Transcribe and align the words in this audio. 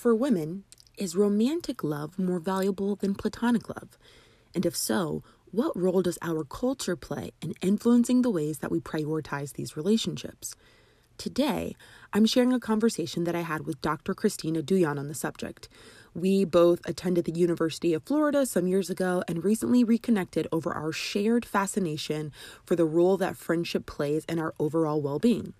For 0.00 0.14
women, 0.14 0.64
is 0.96 1.14
romantic 1.14 1.84
love 1.84 2.18
more 2.18 2.38
valuable 2.38 2.96
than 2.96 3.14
platonic 3.14 3.68
love? 3.68 3.98
And 4.54 4.64
if 4.64 4.74
so, 4.74 5.22
what 5.50 5.76
role 5.76 6.00
does 6.00 6.16
our 6.22 6.42
culture 6.42 6.96
play 6.96 7.32
in 7.42 7.52
influencing 7.60 8.22
the 8.22 8.30
ways 8.30 8.60
that 8.60 8.70
we 8.70 8.80
prioritize 8.80 9.52
these 9.52 9.76
relationships? 9.76 10.54
Today, 11.18 11.76
I'm 12.14 12.24
sharing 12.24 12.54
a 12.54 12.58
conversation 12.58 13.24
that 13.24 13.36
I 13.36 13.42
had 13.42 13.66
with 13.66 13.82
Dr. 13.82 14.14
Christina 14.14 14.62
Douyon 14.62 14.98
on 14.98 15.08
the 15.08 15.14
subject. 15.14 15.68
We 16.14 16.46
both 16.46 16.80
attended 16.88 17.26
the 17.26 17.38
University 17.38 17.92
of 17.92 18.04
Florida 18.04 18.46
some 18.46 18.66
years 18.66 18.88
ago 18.88 19.22
and 19.28 19.44
recently 19.44 19.84
reconnected 19.84 20.48
over 20.50 20.72
our 20.72 20.92
shared 20.92 21.44
fascination 21.44 22.32
for 22.64 22.74
the 22.74 22.86
role 22.86 23.18
that 23.18 23.36
friendship 23.36 23.84
plays 23.84 24.24
in 24.30 24.38
our 24.38 24.54
overall 24.58 25.02
well 25.02 25.18
being. 25.18 25.52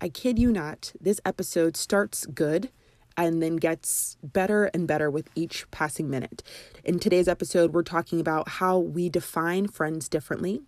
I 0.00 0.08
kid 0.08 0.38
you 0.38 0.50
not, 0.50 0.94
this 0.98 1.20
episode 1.26 1.76
starts 1.76 2.24
good 2.24 2.70
and 3.16 3.42
then 3.42 3.56
gets 3.56 4.16
better 4.22 4.66
and 4.66 4.86
better 4.86 5.10
with 5.10 5.28
each 5.34 5.70
passing 5.70 6.10
minute. 6.10 6.42
In 6.84 6.98
today's 6.98 7.28
episode, 7.28 7.72
we're 7.72 7.82
talking 7.82 8.20
about 8.20 8.48
how 8.48 8.78
we 8.78 9.08
define 9.08 9.68
friends 9.68 10.08
differently, 10.08 10.62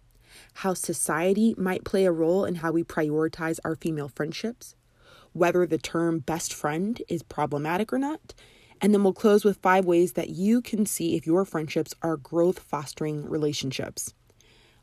how 0.54 0.74
society 0.74 1.54
might 1.58 1.84
play 1.84 2.04
a 2.04 2.12
role 2.12 2.44
in 2.44 2.56
how 2.56 2.72
we 2.72 2.82
prioritize 2.82 3.58
our 3.64 3.76
female 3.76 4.08
friendships, 4.08 4.74
whether 5.32 5.66
the 5.66 5.78
term 5.78 6.20
best 6.20 6.54
friend 6.54 7.02
is 7.08 7.22
problematic 7.22 7.92
or 7.92 7.98
not, 7.98 8.34
and 8.80 8.94
then 8.94 9.02
we'll 9.02 9.12
close 9.12 9.44
with 9.44 9.58
five 9.58 9.84
ways 9.84 10.12
that 10.12 10.30
you 10.30 10.62
can 10.62 10.86
see 10.86 11.16
if 11.16 11.26
your 11.26 11.44
friendships 11.44 11.94
are 12.02 12.16
growth 12.16 12.58
fostering 12.58 13.28
relationships. 13.28 14.14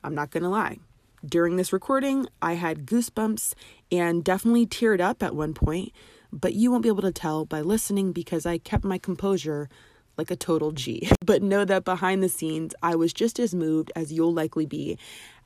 I'm 0.03 0.13
not 0.13 0.31
to 0.43 0.49
lie. 0.49 0.77
During 1.25 1.55
this 1.55 1.73
recording, 1.73 2.27
I 2.41 2.53
had 2.53 2.85
goosebumps 2.85 3.53
and 3.91 4.23
definitely 4.23 4.67
teared 4.67 5.01
up 5.01 5.23
at 5.23 5.35
one 5.35 5.55
point 5.55 5.91
but 6.31 6.53
you 6.53 6.71
won't 6.71 6.83
be 6.83 6.89
able 6.89 7.01
to 7.01 7.11
tell 7.11 7.45
by 7.45 7.61
listening 7.61 8.11
because 8.11 8.45
I 8.45 8.57
kept 8.57 8.83
my 8.83 8.97
composure 8.97 9.69
like 10.17 10.31
a 10.31 10.35
total 10.35 10.71
G. 10.71 11.09
But 11.25 11.41
know 11.41 11.65
that 11.65 11.85
behind 11.85 12.21
the 12.21 12.29
scenes, 12.29 12.75
I 12.83 12.95
was 12.95 13.11
just 13.11 13.39
as 13.39 13.55
moved 13.55 13.91
as 13.95 14.13
you'll 14.13 14.33
likely 14.33 14.65
be 14.65 14.97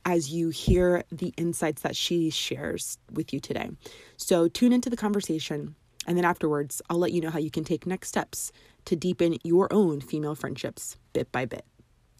as 0.04 0.30
you 0.30 0.50
hear 0.50 1.04
the 1.10 1.32
insights 1.36 1.82
that 1.82 1.96
she 1.96 2.30
shares 2.30 2.98
with 3.10 3.32
you 3.32 3.40
today. 3.40 3.70
So 4.16 4.48
tune 4.48 4.72
into 4.72 4.90
the 4.90 4.96
conversation, 4.96 5.74
and 6.06 6.16
then 6.16 6.24
afterwards, 6.24 6.80
I'll 6.88 6.98
let 6.98 7.12
you 7.12 7.20
know 7.20 7.30
how 7.30 7.38
you 7.38 7.50
can 7.50 7.64
take 7.64 7.86
next 7.86 8.08
steps 8.08 8.52
to 8.86 8.96
deepen 8.96 9.38
your 9.42 9.72
own 9.72 10.00
female 10.00 10.34
friendships 10.34 10.96
bit 11.12 11.30
by 11.32 11.46
bit. 11.46 11.64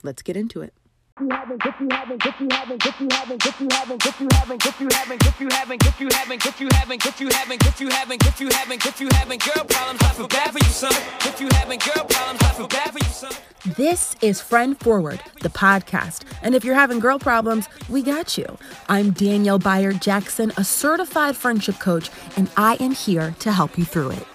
Let's 0.02 0.22
get 0.22 0.36
into 0.36 0.62
it 0.62 0.74
you 1.20 1.28
haven't, 1.30 1.62
if 1.66 1.80
you 1.80 1.88
haven't, 1.90 2.26
if 2.26 2.40
you 2.40 2.48
haven't, 2.50 2.86
if 2.86 3.00
you 3.00 3.08
haven't, 3.10 3.46
if 3.46 3.60
you 3.60 3.68
haven't, 3.70 4.06
if 4.06 4.20
you 4.20 4.28
haven't, 4.32 4.66
if 4.66 4.80
you 4.80 4.88
haven't, 4.90 5.26
if 5.26 5.40
you 5.40 5.48
haven't, 5.50 5.86
if 5.86 6.00
you 6.00 6.08
haven't, 6.10 6.46
if 6.46 6.60
you 6.60 6.68
haven't, 6.70 7.06
if 7.06 7.20
you 7.20 7.28
haven't, 7.30 7.66
if 7.66 7.80
you 7.80 7.88
haven't, 7.90 8.26
if 8.26 8.40
you 8.40 8.48
haven't, 8.50 8.86
if 8.86 9.00
you 9.00 9.08
haven't, 9.12 9.44
girl 9.44 9.64
problems, 9.64 10.00
I 10.02 10.12
feel 10.12 10.28
bad 10.28 10.50
for 10.52 10.58
you, 10.58 10.70
son. 10.70 10.92
If 11.20 11.41
you 11.41 11.48
haven't, 11.52 11.84
girl 11.84 12.04
problems, 12.04 12.41
I 12.42 12.52
feel 12.54 12.68
bad 12.68 12.91
for 12.92 12.98
you, 12.98 13.04
son. 13.04 13.32
This 13.76 14.16
is 14.22 14.41
Friend 14.41 14.78
Forward, 14.78 15.20
the 15.42 15.50
podcast. 15.50 16.24
And 16.42 16.54
if 16.54 16.64
you're 16.64 16.74
having 16.74 17.00
girl 17.00 17.18
problems, 17.18 17.68
we 17.91 18.02
got 18.02 18.38
you. 18.38 18.56
I'm 18.88 19.10
Danielle 19.10 19.58
Bayard 19.58 20.00
Jackson, 20.00 20.52
a 20.56 20.64
certified 20.64 21.36
friendship 21.36 21.78
coach, 21.78 22.10
and 22.38 22.50
I 22.56 22.76
am 22.80 22.92
here 22.92 23.34
to 23.41 23.52
help 23.52 23.76
you 23.76 23.84
through 23.84 24.12
it. 24.12 24.26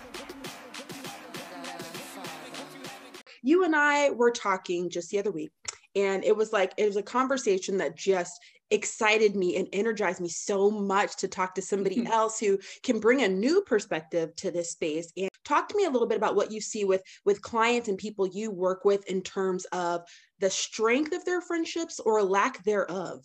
You 3.42 3.64
and 3.64 3.76
I 3.76 4.12
were 4.12 4.32
talking 4.32 4.90
just 4.90 5.10
the 5.10 5.20
other 5.20 5.32
week 5.32 5.52
and 5.96 6.24
it 6.24 6.36
was 6.36 6.52
like 6.52 6.74
it 6.78 6.86
was 6.86 6.98
a 6.98 7.04
conversation 7.04 7.78
that 7.78 7.96
just 7.96 8.40
excited 8.72 9.36
me 9.36 9.58
and 9.58 9.68
energized 9.74 10.20
me 10.20 10.28
so 10.28 10.72
much 10.72 11.16
to 11.18 11.28
talk 11.28 11.54
to 11.54 11.62
somebody 11.62 11.98
mm-hmm. 11.98 12.12
else 12.12 12.40
who 12.40 12.58
can 12.84 13.00
bring 13.00 13.22
a 13.22 13.28
new 13.28 13.62
perspective 13.62 14.36
to 14.36 14.50
this 14.50 14.72
space 14.72 15.12
and 15.18 15.30
talk 15.44 15.70
to 15.70 15.78
me 15.78 15.86
a 15.86 15.90
little 15.90 16.08
bit 16.08 16.18
about 16.18 16.36
what 16.36 16.52
you 16.52 16.60
see 16.60 16.84
with 16.84 17.02
with 17.26 17.42
clients 17.42 17.88
and 17.88 17.98
people 17.98 18.28
you 18.28 18.50
work 18.50 18.84
with 18.84 19.06
in 19.08 19.22
terms 19.22 19.66
of 19.66 20.02
the 20.40 20.50
strength 20.50 21.14
of 21.14 21.24
their 21.26 21.42
friendships 21.42 22.00
or 22.00 22.24
lack 22.24 22.64
thereof 22.64 23.24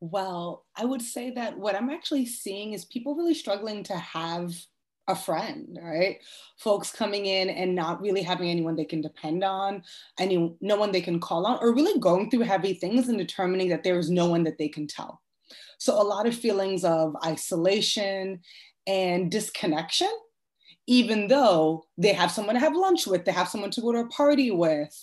well 0.00 0.66
i 0.76 0.84
would 0.84 1.00
say 1.00 1.30
that 1.30 1.56
what 1.56 1.74
i'm 1.74 1.88
actually 1.88 2.26
seeing 2.26 2.74
is 2.74 2.84
people 2.84 3.14
really 3.14 3.34
struggling 3.34 3.82
to 3.82 3.96
have 3.96 4.52
a 5.08 5.16
friend, 5.16 5.78
right? 5.82 6.18
Folks 6.58 6.92
coming 6.92 7.26
in 7.26 7.50
and 7.50 7.74
not 7.74 8.00
really 8.00 8.22
having 8.22 8.48
anyone 8.48 8.76
they 8.76 8.84
can 8.84 9.00
depend 9.00 9.42
on, 9.42 9.82
any 10.18 10.56
no 10.60 10.76
one 10.76 10.92
they 10.92 11.00
can 11.00 11.18
call 11.18 11.46
on, 11.46 11.58
or 11.60 11.74
really 11.74 11.98
going 11.98 12.30
through 12.30 12.40
heavy 12.40 12.74
things 12.74 13.08
and 13.08 13.18
determining 13.18 13.68
that 13.70 13.82
there 13.82 13.98
is 13.98 14.10
no 14.10 14.26
one 14.26 14.44
that 14.44 14.58
they 14.58 14.68
can 14.68 14.86
tell. 14.86 15.20
So 15.78 16.00
a 16.00 16.04
lot 16.04 16.26
of 16.26 16.34
feelings 16.34 16.84
of 16.84 17.16
isolation 17.24 18.40
and 18.86 19.30
disconnection, 19.30 20.10
even 20.86 21.26
though 21.26 21.84
they 21.98 22.12
have 22.12 22.30
someone 22.30 22.54
to 22.54 22.60
have 22.60 22.76
lunch 22.76 23.06
with, 23.06 23.24
they 23.24 23.32
have 23.32 23.48
someone 23.48 23.70
to 23.72 23.80
go 23.80 23.92
to 23.92 23.98
a 23.98 24.08
party 24.08 24.50
with, 24.52 24.94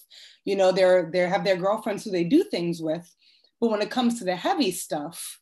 you 0.46 0.56
know, 0.56 0.72
they're 0.72 1.10
they 1.12 1.20
have 1.20 1.44
their 1.44 1.58
girlfriends 1.58 2.06
who 2.06 2.12
they 2.12 2.24
do 2.24 2.44
things 2.46 2.82
with. 2.82 3.14
But 3.60 3.72
when 3.72 3.82
it 3.82 3.92
comes 3.92 4.20
to 4.20 4.26
the 4.26 4.38
heavy 4.38 4.72
stuff, 4.72 5.42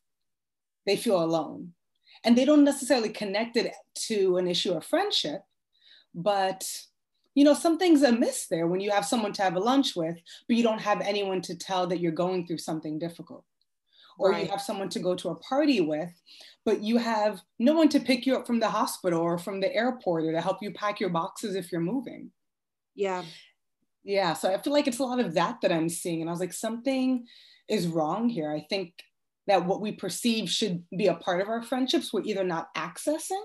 they 0.87 0.95
feel 0.95 1.21
alone 1.21 1.73
and 2.27 2.37
they 2.37 2.43
don't 2.43 2.65
necessarily 2.65 3.09
connect 3.09 3.55
it 3.55 3.71
to 3.95 4.35
an 4.35 4.49
issue 4.49 4.73
of 4.73 4.85
friendship 4.85 5.41
but 6.13 6.69
you 7.35 7.43
know 7.45 7.53
something's 7.53 8.03
amiss 8.03 8.47
there 8.47 8.67
when 8.67 8.81
you 8.81 8.91
have 8.91 9.05
someone 9.05 9.31
to 9.31 9.41
have 9.41 9.55
a 9.55 9.59
lunch 9.59 9.95
with 9.95 10.17
but 10.47 10.57
you 10.57 10.61
don't 10.61 10.81
have 10.81 10.99
anyone 11.01 11.41
to 11.41 11.55
tell 11.55 11.87
that 11.87 12.01
you're 12.01 12.11
going 12.11 12.45
through 12.45 12.57
something 12.57 12.99
difficult. 12.99 13.45
Or 14.19 14.31
right. 14.31 14.45
you 14.45 14.49
have 14.49 14.61
someone 14.61 14.89
to 14.89 14.99
go 14.99 15.13
to 15.13 15.29
a 15.29 15.35
party 15.35 15.79
with 15.79 16.11
but 16.65 16.81
you 16.81 16.97
have 16.97 17.39
no 17.59 17.73
one 17.73 17.87
to 17.89 17.99
pick 17.99 18.25
you 18.25 18.35
up 18.35 18.47
from 18.47 18.59
the 18.59 18.67
hospital 18.67 19.21
or 19.21 19.37
from 19.37 19.61
the 19.61 19.73
airport 19.73 20.23
or 20.25 20.31
to 20.31 20.41
help 20.41 20.57
you 20.61 20.71
pack 20.73 20.99
your 20.99 21.11
boxes 21.11 21.55
if 21.55 21.71
you're 21.71 21.79
moving. 21.79 22.31
Yeah. 22.95 23.23
Yeah 24.03 24.33
so 24.33 24.51
i 24.51 24.57
feel 24.57 24.73
like 24.73 24.87
it's 24.87 24.99
a 24.99 25.03
lot 25.03 25.19
of 25.19 25.35
that 25.35 25.61
that 25.61 25.71
i'm 25.71 25.89
seeing 25.89 26.21
and 26.21 26.29
i 26.29 26.33
was 26.33 26.39
like 26.39 26.53
something 26.53 27.27
is 27.67 27.87
wrong 27.87 28.29
here. 28.29 28.51
I 28.51 28.65
think 28.69 28.93
that 29.47 29.65
what 29.65 29.81
we 29.81 29.91
perceive 29.91 30.49
should 30.49 30.83
be 30.95 31.07
a 31.07 31.15
part 31.15 31.41
of 31.41 31.49
our 31.49 31.63
friendships 31.63 32.11
we're 32.11 32.23
either 32.23 32.43
not 32.43 32.73
accessing 32.75 33.43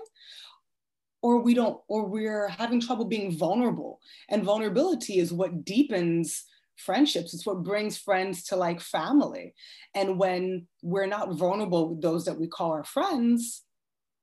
or 1.21 1.41
we 1.41 1.53
don't 1.53 1.79
or 1.87 2.05
we're 2.05 2.49
having 2.49 2.81
trouble 2.81 3.05
being 3.05 3.37
vulnerable. 3.37 3.99
And 4.29 4.43
vulnerability 4.43 5.19
is 5.19 5.31
what 5.31 5.63
deepens 5.63 6.43
friendships. 6.75 7.33
It's 7.33 7.45
what 7.45 7.63
brings 7.63 7.97
friends 7.97 8.43
to 8.45 8.57
like 8.57 8.81
family. 8.81 9.53
And 9.95 10.19
when 10.19 10.67
we're 10.81 11.05
not 11.05 11.33
vulnerable 11.33 11.89
with 11.89 12.01
those 12.01 12.25
that 12.25 12.37
we 12.37 12.47
call 12.47 12.71
our 12.71 12.83
friends 12.83 13.63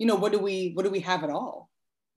you 0.00 0.06
know 0.06 0.16
what 0.16 0.32
do 0.32 0.38
we 0.38 0.72
what 0.74 0.84
do 0.84 0.90
we 0.90 1.00
have 1.00 1.22
at 1.22 1.30
all 1.30 1.69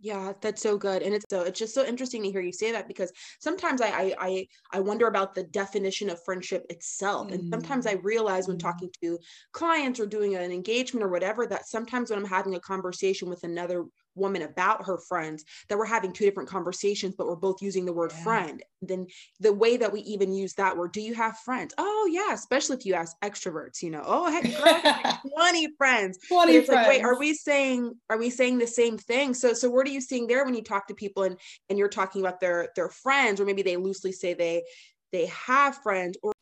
yeah, 0.04 0.34
that's 0.42 0.62
so 0.62 0.78
good. 0.78 1.02
And 1.02 1.16
it's 1.16 1.24
so 1.30 1.44
it's 1.44 1.58
just 1.58 1.74
so 1.74 1.86
interesting 1.86 2.24
to 2.24 2.30
hear 2.30 2.42
you 2.42 2.52
say 2.52 2.74
that 2.74 2.90
because 2.90 3.10
sometimes 3.40 3.80
I 3.80 3.88
I 3.88 4.16
I, 4.20 4.48
I 4.74 4.80
wonder 4.82 5.08
about 5.08 5.34
the 5.34 5.44
definition 5.44 6.10
of 6.10 6.22
friendship 6.26 6.66
itself. 6.70 7.28
Mm-hmm. 7.28 7.36
And 7.36 7.50
sometimes 7.50 7.88
I 7.88 7.96
mm-hmm. 7.96 8.06
realize 8.06 8.50
when 8.50 8.58
mm-hmm. 8.58 8.68
talking 8.68 8.90
to 9.02 9.18
clients 9.54 10.02
or 10.02 10.06
doing 10.06 10.36
an 10.36 10.52
engagement 10.52 11.06
or 11.06 11.08
whatever 11.08 11.48
that 11.48 11.68
sometimes 11.70 12.10
when 12.10 12.20
I'm 12.20 12.26
having 12.26 12.56
a 12.56 12.60
conversation 12.60 13.30
with 13.30 13.46
another 13.46 13.86
woman 14.16 14.42
about 14.44 14.86
her 14.86 14.98
friends 14.98 15.44
that 15.70 15.78
we're 15.78 15.86
having 15.86 16.12
two 16.12 16.26
different 16.26 16.50
conversations 16.50 17.16
but 17.18 17.28
we're 17.28 17.36
both 17.36 17.62
using 17.62 17.86
the 17.86 17.94
word 17.94 18.12
yeah. 18.14 18.24
friend 18.24 18.64
then 18.82 19.08
the 19.40 19.54
way 19.54 19.78
that 19.78 19.92
we 19.92 20.02
even 20.02 20.34
use 20.34 20.54
that 20.54 20.76
word 20.76 20.92
do 20.92 21.02
you 21.02 21.14
have 21.14 21.38
friends 21.40 21.74
oh 21.78 22.10
yeah 22.12 22.34
especially 22.34 22.76
if 22.76 22.86
you 22.86 22.94
ask 22.94 23.16
extroverts 23.22 23.82
you 23.82 23.90
know 23.90 24.04
oh 24.06 24.32
heck 24.32 24.44
girl, 24.44 25.32
20 25.38 25.68
friends 25.78 26.18
20 26.28 26.54
it's 26.54 26.68
friends. 26.68 26.88
like 26.88 26.98
wait 26.98 27.04
are 27.04 27.18
we 27.18 27.34
saying 27.34 27.94
are 28.10 28.18
we 28.18 28.30
saying 28.30 28.58
the 28.58 28.68
same 28.68 28.98
thing 28.98 29.34
so 29.34 29.54
so 29.54 29.70
what 29.70 29.88
are 29.88 29.92
you 29.92 30.02
seeing 30.02 30.28
there 30.28 30.46
when 30.46 30.54
you 30.54 30.64
talk 30.64 30.88
to 30.88 30.94
people 30.94 31.24
and 31.24 31.38
and 31.70 31.80
you're 31.80 31.90
talking 31.90 32.22
about 32.22 32.40
their 32.40 32.70
their 32.76 32.90
friends 32.90 33.40
or 33.40 33.46
maybe 33.46 33.62
they 33.62 33.78
loosely 33.78 34.12
say 34.12 34.34
they 34.34 34.64
they 35.12 35.28
have 35.28 35.78
friends 35.78 36.18
or 36.24 36.34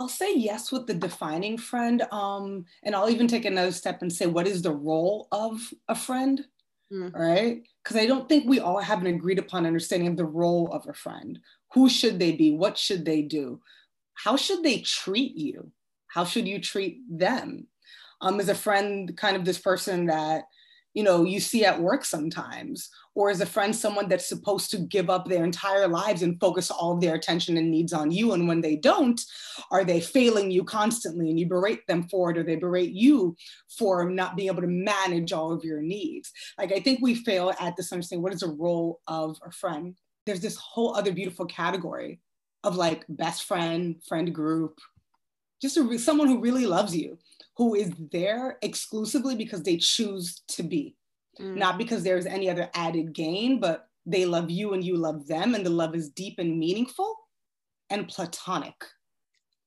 I'll 0.00 0.08
say 0.08 0.34
yes 0.34 0.72
with 0.72 0.86
the 0.86 0.94
defining 0.94 1.58
friend. 1.58 2.02
Um, 2.10 2.64
and 2.82 2.96
I'll 2.96 3.10
even 3.10 3.28
take 3.28 3.44
another 3.44 3.70
step 3.70 4.00
and 4.00 4.10
say, 4.10 4.24
what 4.24 4.46
is 4.46 4.62
the 4.62 4.72
role 4.72 5.28
of 5.30 5.60
a 5.88 5.94
friend? 5.94 6.42
Mm. 6.92 7.14
right? 7.14 7.62
Because 7.82 7.96
I 7.96 8.06
don't 8.06 8.28
think 8.28 8.44
we 8.46 8.60
all 8.60 8.80
have 8.80 9.00
an 9.00 9.06
agreed 9.06 9.38
upon 9.38 9.66
understanding 9.66 10.08
of 10.08 10.16
the 10.16 10.24
role 10.24 10.72
of 10.72 10.86
a 10.88 10.92
friend. 10.92 11.38
Who 11.72 11.88
should 11.88 12.18
they 12.18 12.32
be? 12.32 12.52
What 12.52 12.76
should 12.76 13.04
they 13.04 13.22
do? 13.22 13.60
How 14.14 14.36
should 14.36 14.62
they 14.62 14.80
treat 14.80 15.36
you? 15.36 15.72
How 16.08 16.24
should 16.24 16.46
you 16.46 16.60
treat 16.60 17.00
them? 17.08 17.66
Um, 18.20 18.38
is 18.38 18.48
a 18.48 18.54
friend 18.54 19.16
kind 19.16 19.36
of 19.36 19.44
this 19.44 19.58
person 19.58 20.06
that 20.06 20.44
you 20.94 21.04
know 21.04 21.24
you 21.24 21.40
see 21.40 21.64
at 21.64 21.80
work 21.80 22.04
sometimes 22.04 22.90
or 23.14 23.30
is 23.30 23.40
a 23.40 23.46
friend 23.46 23.74
someone 23.74 24.08
that's 24.08 24.28
supposed 24.28 24.70
to 24.70 24.78
give 24.78 25.10
up 25.10 25.26
their 25.26 25.44
entire 25.44 25.86
lives 25.86 26.22
and 26.22 26.40
focus 26.40 26.70
all 26.70 26.96
their 26.96 27.14
attention 27.14 27.56
and 27.56 27.70
needs 27.70 27.92
on 27.92 28.10
you 28.10 28.32
and 28.32 28.48
when 28.48 28.60
they 28.60 28.76
don't 28.76 29.20
are 29.70 29.84
they 29.84 30.00
failing 30.00 30.50
you 30.50 30.64
constantly 30.64 31.30
and 31.30 31.38
you 31.38 31.46
berate 31.46 31.86
them 31.86 32.02
for 32.08 32.30
it 32.30 32.38
or 32.38 32.42
they 32.42 32.56
berate 32.56 32.92
you 32.92 33.36
for 33.78 34.08
not 34.10 34.36
being 34.36 34.48
able 34.48 34.62
to 34.62 34.68
manage 34.68 35.32
all 35.32 35.52
of 35.52 35.64
your 35.64 35.80
needs? 35.80 36.32
Like 36.58 36.72
i 36.72 36.80
think 36.80 37.00
we 37.00 37.14
fail 37.14 37.52
at 37.60 37.76
this 37.76 37.92
understanding 37.92 38.22
what 38.22 38.34
is 38.34 38.40
the 38.40 38.48
role 38.48 39.00
of 39.06 39.36
a 39.44 39.50
friend? 39.50 39.96
There's 40.26 40.40
this 40.40 40.56
whole 40.56 40.94
other 40.96 41.12
beautiful 41.12 41.46
category 41.46 42.20
of 42.62 42.76
like 42.76 43.04
best 43.08 43.44
friend 43.44 43.96
friend 44.06 44.34
group 44.34 44.78
just 45.60 45.76
a, 45.76 45.98
someone 45.98 46.28
who 46.28 46.40
really 46.40 46.66
loves 46.66 46.96
you 46.96 47.18
who 47.60 47.74
is 47.74 47.92
there 48.10 48.56
exclusively 48.62 49.36
because 49.36 49.62
they 49.62 49.76
choose 49.76 50.40
to 50.48 50.62
be. 50.62 50.96
mm. 51.38 51.56
not 51.56 51.76
because 51.76 52.02
there's 52.02 52.24
any 52.24 52.48
other 52.48 52.70
added 52.72 53.12
gain, 53.12 53.60
but 53.60 53.86
they 54.06 54.24
love 54.24 54.50
you 54.50 54.72
and 54.72 54.82
you 54.82 54.96
love 54.96 55.26
them, 55.26 55.54
and 55.54 55.66
the 55.66 55.68
love 55.68 55.94
is 55.94 56.08
deep 56.08 56.38
and 56.38 56.58
meaningful 56.58 57.14
and 57.90 58.08
platonic. 58.08 58.82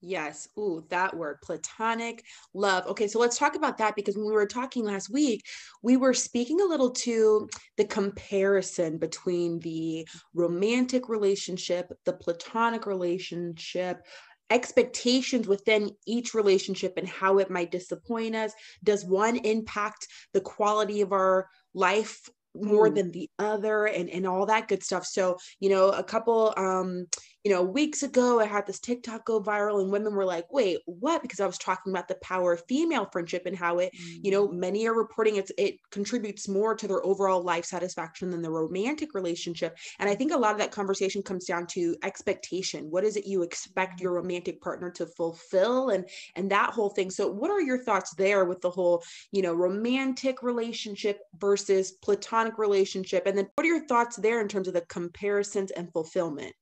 Yes. 0.02 0.50
Ooh, 0.58 0.84
that 0.90 1.16
word, 1.16 1.38
platonic 1.44 2.26
love. 2.56 2.88
Okay, 2.88 3.08
so 3.08 3.20
let's 3.20 3.38
talk 3.38 3.56
about 3.56 3.78
that 3.78 3.96
because 3.96 4.18
when 4.18 4.26
we 4.26 4.34
were 4.34 4.48
talking 4.48 4.84
last 4.84 5.12
week, 5.12 5.44
we 5.84 5.96
were 5.96 6.16
speaking 6.16 6.62
a 6.62 6.66
little 6.66 6.90
to 6.90 7.48
the 7.78 7.86
comparison 7.86 8.98
between 8.98 9.60
the 9.60 10.08
romantic 10.34 11.10
relationship, 11.10 11.94
the 12.06 12.14
platonic 12.14 12.88
relationship, 12.88 14.02
expectations 14.50 15.48
within 15.48 15.92
each 16.06 16.34
relationship 16.34 16.94
and 16.98 17.08
how 17.08 17.38
it 17.40 17.50
might 17.50 17.72
disappoint 17.72 18.36
us. 18.36 18.54
Does 18.84 19.06
one 19.06 19.38
impact 19.38 20.08
the 20.34 20.42
quality 20.42 21.02
of 21.02 21.12
our 21.12 21.48
life 21.74 22.30
more 22.56 22.90
mm. 22.90 22.96
than 22.96 23.12
the 23.12 23.30
other 23.40 23.86
and 23.86 24.10
and 24.10 24.28
all 24.28 24.46
that 24.46 24.68
good 24.68 24.84
stuff 24.84 25.06
so 25.06 25.38
you 25.60 25.70
know 25.70 25.90
a 25.90 26.04
couple 26.04 26.54
um 26.58 27.08
you 27.44 27.52
know, 27.52 27.62
weeks 27.62 28.04
ago, 28.04 28.40
I 28.40 28.46
had 28.46 28.66
this 28.66 28.80
TikTok 28.80 29.26
go 29.26 29.42
viral, 29.42 29.82
and 29.82 29.92
women 29.92 30.16
were 30.16 30.26
like, 30.26 30.52
wait, 30.52 30.80
what? 30.86 31.22
Because 31.22 31.42
I 31.42 31.46
was 31.46 31.58
talking 31.58 31.92
about 31.92 32.08
the 32.08 32.16
power 32.16 32.54
of 32.54 32.64
female 32.70 33.08
friendship 33.12 33.46
and 33.46 33.56
how 33.56 33.80
it, 33.80 33.92
you 33.94 34.32
know, 34.32 34.48
mm. 34.48 34.54
many 34.54 34.88
are 34.88 34.94
reporting 34.94 35.36
it's, 35.36 35.52
it 35.58 35.76
contributes 35.92 36.48
more 36.48 36.74
to 36.74 36.88
their 36.88 37.06
overall 37.06 37.44
life 37.44 37.66
satisfaction 37.66 38.30
than 38.30 38.42
the 38.42 38.50
romantic 38.50 39.14
relationship. 39.14 39.78
And 40.00 40.10
I 40.10 40.16
think 40.16 40.32
a 40.32 40.38
lot 40.38 40.54
of 40.54 40.58
that 40.60 40.72
conversation 40.72 41.22
comes 41.22 41.44
down 41.46 41.68
to 41.68 41.98
expectation. 42.04 42.90
What 42.90 43.04
is 43.04 43.18
it 43.18 43.28
you 43.28 43.44
expect 43.44 44.00
your 44.00 44.14
romantic 44.14 44.62
partner 44.62 44.90
to 44.92 45.06
fulfill? 45.06 45.90
And, 45.90 46.08
and 46.36 46.50
that 46.52 46.70
whole 46.70 46.90
thing. 46.90 47.12
So, 47.12 47.30
what 47.30 47.52
are 47.52 47.62
your 47.62 47.84
thoughts 47.84 48.14
there 48.16 48.46
with 48.46 48.62
the 48.62 48.70
whole, 48.70 49.04
you 49.34 49.42
know, 49.42 49.54
romantic 49.54 50.44
relationship 50.44 51.20
versus 51.38 51.92
platonic 51.92 52.58
relationship? 52.58 53.24
And 53.26 53.38
then 53.38 53.50
what 53.56 53.66
are 53.66 53.70
your 53.70 53.86
thoughts 53.86 54.16
there 54.16 54.40
in 54.40 54.48
terms 54.48 54.70
of 54.70 54.74
the 54.74 54.86
comparisons 54.88 55.72
and 55.72 55.92
fulfillment? 55.92 56.54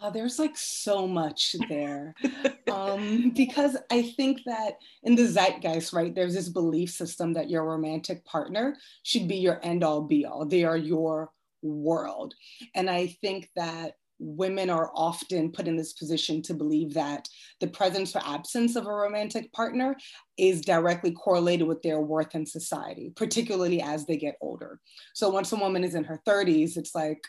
Oh, 0.00 0.12
there's 0.12 0.38
like 0.38 0.56
so 0.56 1.08
much 1.08 1.56
there. 1.68 2.14
um, 2.72 3.32
because 3.34 3.76
I 3.90 4.02
think 4.02 4.40
that 4.46 4.74
in 5.02 5.16
the 5.16 5.26
zeitgeist, 5.26 5.92
right, 5.92 6.14
there's 6.14 6.34
this 6.34 6.48
belief 6.48 6.90
system 6.90 7.32
that 7.32 7.50
your 7.50 7.64
romantic 7.64 8.24
partner 8.24 8.76
should 9.02 9.26
be 9.26 9.36
your 9.36 9.60
end 9.64 9.82
all 9.82 10.02
be 10.02 10.24
all. 10.24 10.46
They 10.46 10.64
are 10.64 10.76
your 10.76 11.30
world. 11.62 12.34
And 12.76 12.88
I 12.88 13.08
think 13.20 13.50
that 13.56 13.94
women 14.20 14.68
are 14.70 14.90
often 14.94 15.50
put 15.50 15.68
in 15.68 15.76
this 15.76 15.92
position 15.92 16.42
to 16.42 16.54
believe 16.54 16.94
that 16.94 17.28
the 17.60 17.68
presence 17.68 18.14
or 18.14 18.22
absence 18.24 18.76
of 18.76 18.86
a 18.86 18.92
romantic 18.92 19.52
partner 19.52 19.96
is 20.36 20.60
directly 20.60 21.12
correlated 21.12 21.66
with 21.66 21.82
their 21.82 22.00
worth 22.00 22.34
in 22.34 22.44
society, 22.44 23.12
particularly 23.16 23.80
as 23.80 24.06
they 24.06 24.16
get 24.16 24.36
older. 24.40 24.80
So 25.14 25.28
once 25.28 25.52
a 25.52 25.56
woman 25.56 25.84
is 25.84 25.94
in 25.94 26.04
her 26.04 26.20
30s, 26.26 26.76
it's 26.76 26.94
like, 26.94 27.22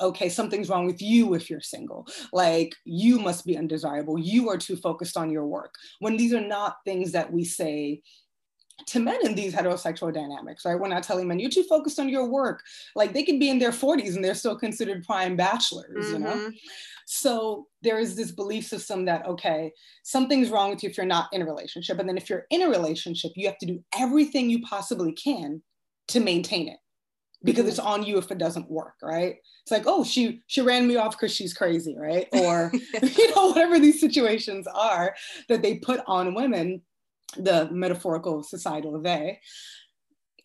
okay, 0.00 0.28
something's 0.28 0.68
wrong 0.68 0.86
with 0.86 1.00
you 1.00 1.34
if 1.34 1.48
you're 1.48 1.60
single. 1.60 2.06
Like 2.32 2.74
you 2.84 3.18
must 3.18 3.46
be 3.46 3.56
undesirable. 3.56 4.18
You 4.18 4.48
are 4.50 4.58
too 4.58 4.76
focused 4.76 5.16
on 5.16 5.30
your 5.30 5.46
work. 5.46 5.74
When 6.00 6.16
these 6.16 6.34
are 6.34 6.40
not 6.40 6.76
things 6.84 7.12
that 7.12 7.32
we 7.32 7.44
say 7.44 8.02
to 8.88 9.00
men 9.00 9.18
in 9.24 9.34
these 9.34 9.54
heterosexual 9.54 10.12
dynamics, 10.12 10.64
right? 10.64 10.78
We're 10.78 10.88
not 10.88 11.02
telling 11.02 11.26
men, 11.26 11.40
you're 11.40 11.50
too 11.50 11.64
focused 11.64 11.98
on 11.98 12.10
your 12.10 12.28
work. 12.28 12.62
Like 12.94 13.14
they 13.14 13.22
could 13.22 13.40
be 13.40 13.48
in 13.48 13.58
their 13.58 13.70
40s 13.70 14.14
and 14.14 14.24
they're 14.24 14.34
still 14.34 14.56
considered 14.56 15.04
prime 15.04 15.34
bachelors, 15.34 16.06
mm-hmm. 16.06 16.12
you 16.12 16.18
know? 16.18 16.34
Mm-hmm. 16.34 16.56
So 17.06 17.68
there 17.82 17.98
is 17.98 18.16
this 18.16 18.32
belief 18.32 18.66
system 18.66 19.04
that, 19.06 19.26
okay, 19.26 19.72
something's 20.02 20.50
wrong 20.50 20.70
with 20.70 20.82
you 20.82 20.90
if 20.90 20.96
you're 20.96 21.06
not 21.06 21.28
in 21.32 21.40
a 21.40 21.46
relationship. 21.46 21.98
And 21.98 22.08
then 22.08 22.16
if 22.16 22.28
you're 22.28 22.46
in 22.50 22.62
a 22.62 22.68
relationship, 22.68 23.32
you 23.34 23.46
have 23.46 23.58
to 23.58 23.66
do 23.66 23.82
everything 23.96 24.50
you 24.50 24.60
possibly 24.62 25.12
can 25.12 25.62
to 26.08 26.20
maintain 26.20 26.68
it 26.68 26.78
because 27.44 27.62
mm-hmm. 27.62 27.68
it's 27.70 27.78
on 27.78 28.02
you 28.02 28.18
if 28.18 28.30
it 28.30 28.38
doesn't 28.38 28.70
work, 28.70 28.94
right? 29.02 29.36
It's 29.62 29.70
like, 29.70 29.84
oh, 29.86 30.04
she 30.04 30.42
she 30.46 30.60
ran 30.60 30.86
me 30.86 30.96
off 30.96 31.12
because 31.12 31.34
she's 31.34 31.54
crazy, 31.54 31.96
right? 31.98 32.28
Or 32.32 32.70
you 33.02 33.34
know, 33.34 33.48
whatever 33.48 33.78
these 33.78 34.00
situations 34.00 34.66
are 34.66 35.14
that 35.48 35.62
they 35.62 35.76
put 35.76 36.00
on 36.06 36.34
women, 36.34 36.82
the 37.36 37.68
metaphorical 37.70 38.42
societal 38.42 39.00
they. 39.00 39.40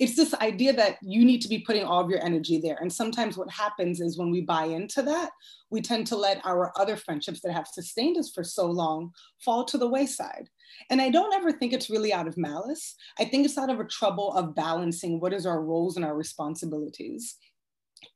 It's 0.01 0.15
this 0.15 0.33
idea 0.33 0.73
that 0.73 0.97
you 1.03 1.23
need 1.23 1.41
to 1.41 1.47
be 1.47 1.59
putting 1.59 1.83
all 1.83 2.03
of 2.03 2.09
your 2.09 2.25
energy 2.25 2.57
there. 2.57 2.77
And 2.81 2.91
sometimes 2.91 3.37
what 3.37 3.51
happens 3.51 4.01
is 4.01 4.17
when 4.17 4.31
we 4.31 4.41
buy 4.41 4.65
into 4.65 5.03
that, 5.03 5.29
we 5.69 5.79
tend 5.79 6.07
to 6.07 6.15
let 6.15 6.43
our 6.43 6.73
other 6.75 6.97
friendships 6.97 7.41
that 7.41 7.53
have 7.53 7.67
sustained 7.67 8.17
us 8.17 8.31
for 8.33 8.43
so 8.43 8.65
long 8.65 9.11
fall 9.45 9.63
to 9.65 9.77
the 9.77 9.87
wayside. 9.87 10.49
And 10.89 10.99
I 10.99 11.11
don't 11.11 11.35
ever 11.35 11.51
think 11.51 11.71
it's 11.71 11.91
really 11.91 12.11
out 12.11 12.27
of 12.27 12.35
malice. 12.35 12.95
I 13.19 13.25
think 13.25 13.45
it's 13.45 13.59
out 13.59 13.69
of 13.69 13.79
a 13.79 13.85
trouble 13.85 14.33
of 14.33 14.55
balancing 14.55 15.19
what 15.19 15.33
is 15.33 15.45
our 15.45 15.61
roles 15.63 15.97
and 15.97 16.03
our 16.03 16.15
responsibilities 16.15 17.37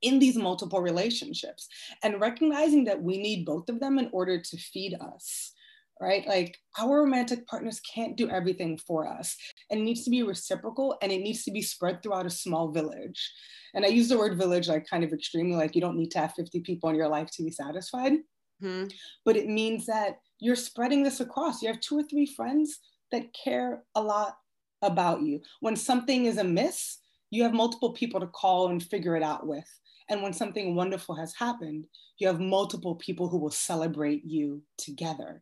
in 0.02 0.18
these 0.18 0.38
multiple 0.38 0.82
relationships 0.82 1.68
and 2.02 2.20
recognizing 2.20 2.86
that 2.86 3.04
we 3.04 3.20
need 3.20 3.46
both 3.46 3.70
of 3.70 3.80
them 3.80 4.00
in 4.00 4.10
order 4.12 4.42
to 4.42 4.58
feed 4.58 4.96
us 4.96 5.52
right 6.02 6.28
like 6.28 6.58
our 6.80 7.02
romantic 7.02 7.48
partners 7.48 7.80
can't 7.80 8.18
do 8.18 8.30
everything 8.30 8.78
for 8.78 9.08
us 9.08 9.38
and 9.70 9.80
it 9.80 9.84
needs 9.84 10.04
to 10.04 10.10
be 10.10 10.24
reciprocal 10.24 10.98
and 11.02 11.12
it 11.12 11.22
needs 11.22 11.44
to 11.44 11.52
be 11.52 11.62
spread 11.62 12.02
throughout 12.02 12.26
a 12.26 12.30
small 12.30 12.72
village 12.72 13.32
and 13.74 13.86
i 13.86 13.88
use 13.88 14.10
the 14.10 14.18
word 14.18 14.38
village 14.38 14.68
like 14.68 14.88
kind 14.88 15.04
of 15.04 15.14
extremely 15.14 15.56
like 15.56 15.76
you 15.76 15.82
don't 15.82 15.98
need 15.98 16.12
to 16.12 16.20
have 16.20 16.34
50 16.34 16.60
people 16.62 16.90
in 16.90 16.96
your 16.96 17.08
life 17.08 17.30
to 17.32 17.44
be 17.44 17.52
satisfied 17.52 18.14
mm-hmm. 18.62 18.86
but 19.24 19.36
it 19.36 19.48
means 19.48 19.86
that 19.86 20.18
you're 20.40 20.56
spreading 20.56 21.04
this 21.04 21.20
across. 21.20 21.62
You 21.62 21.70
have 21.70 21.80
two 21.80 21.98
or 21.98 22.04
three 22.04 22.26
friends 22.26 22.80
that 23.12 23.34
care 23.34 23.84
a 23.96 24.02
lot 24.02 24.38
about 24.82 25.22
you. 25.22 25.42
When 25.62 25.76
something 25.76 26.26
is 26.26 26.38
amiss, 26.38 27.00
you 27.32 27.44
have 27.44 27.54
multiple 27.54 27.94
people 27.94 28.20
to 28.20 28.28
call 28.28 28.70
and 28.70 28.82
figure 28.82 29.16
it 29.16 29.24
out 29.24 29.48
with. 29.48 29.68
And 30.10 30.22
when 30.22 30.34
something 30.34 30.76
wonderful 30.76 31.16
has 31.16 31.34
happened, 31.36 31.88
you 32.20 32.28
have 32.28 32.40
multiple 32.40 32.96
people 32.96 33.28
who 33.28 33.38
will 33.38 33.52
celebrate 33.52 34.24
you 34.24 34.62
together. 34.78 35.42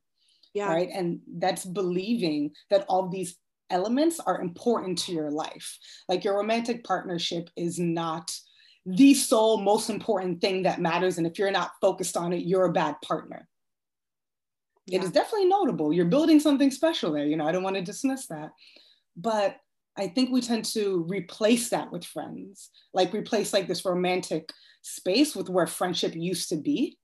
Yeah. 0.54 0.70
Right. 0.70 0.90
And 0.94 1.20
that's 1.38 1.66
believing 1.66 2.52
that 2.70 2.86
all 2.88 3.10
these 3.10 3.38
elements 3.70 4.20
are 4.20 4.42
important 4.42 4.98
to 5.00 5.12
your 5.12 5.32
life. 5.32 5.78
Like 6.08 6.24
your 6.24 6.38
romantic 6.38 6.84
partnership 6.84 7.50
is 7.56 7.80
not 7.80 8.32
the 8.86 9.14
sole 9.14 9.62
most 9.62 9.90
important 9.90 10.42
thing 10.42 10.64
that 10.64 10.82
matters. 10.82 11.18
And 11.18 11.26
if 11.26 11.40
you're 11.40 11.52
not 11.52 11.72
focused 11.82 12.18
on 12.18 12.34
it, 12.34 12.46
you're 12.46 12.66
a 12.66 12.74
bad 12.74 12.96
partner 13.02 13.48
yeah. 14.86 15.00
it 15.00 15.04
is 15.04 15.12
definitely 15.12 15.48
notable. 15.48 15.94
You're 15.94 16.06
building 16.06 16.40
something 16.40 16.72
special 16.72 17.12
there. 17.14 17.26
You 17.26 17.38
know, 17.38 17.48
I 17.48 17.52
don't 17.52 17.64
want 17.64 17.76
to 17.76 17.82
dismiss 17.82 18.28
that. 18.28 18.52
But 19.16 19.58
I 19.98 20.08
think 20.08 20.32
we 20.32 20.42
tend 20.42 20.66
to 20.66 21.06
replace 21.08 21.70
that 21.70 21.92
with 21.92 22.04
friends, 22.04 22.72
like 22.94 23.14
replace 23.14 23.54
like 23.54 23.68
this 23.68 23.86
romantic 23.86 24.50
space 24.82 25.36
with 25.36 25.50
where 25.50 25.68
friendship 25.68 26.16
used 26.16 26.50
to 26.50 26.58
be. 26.58 26.98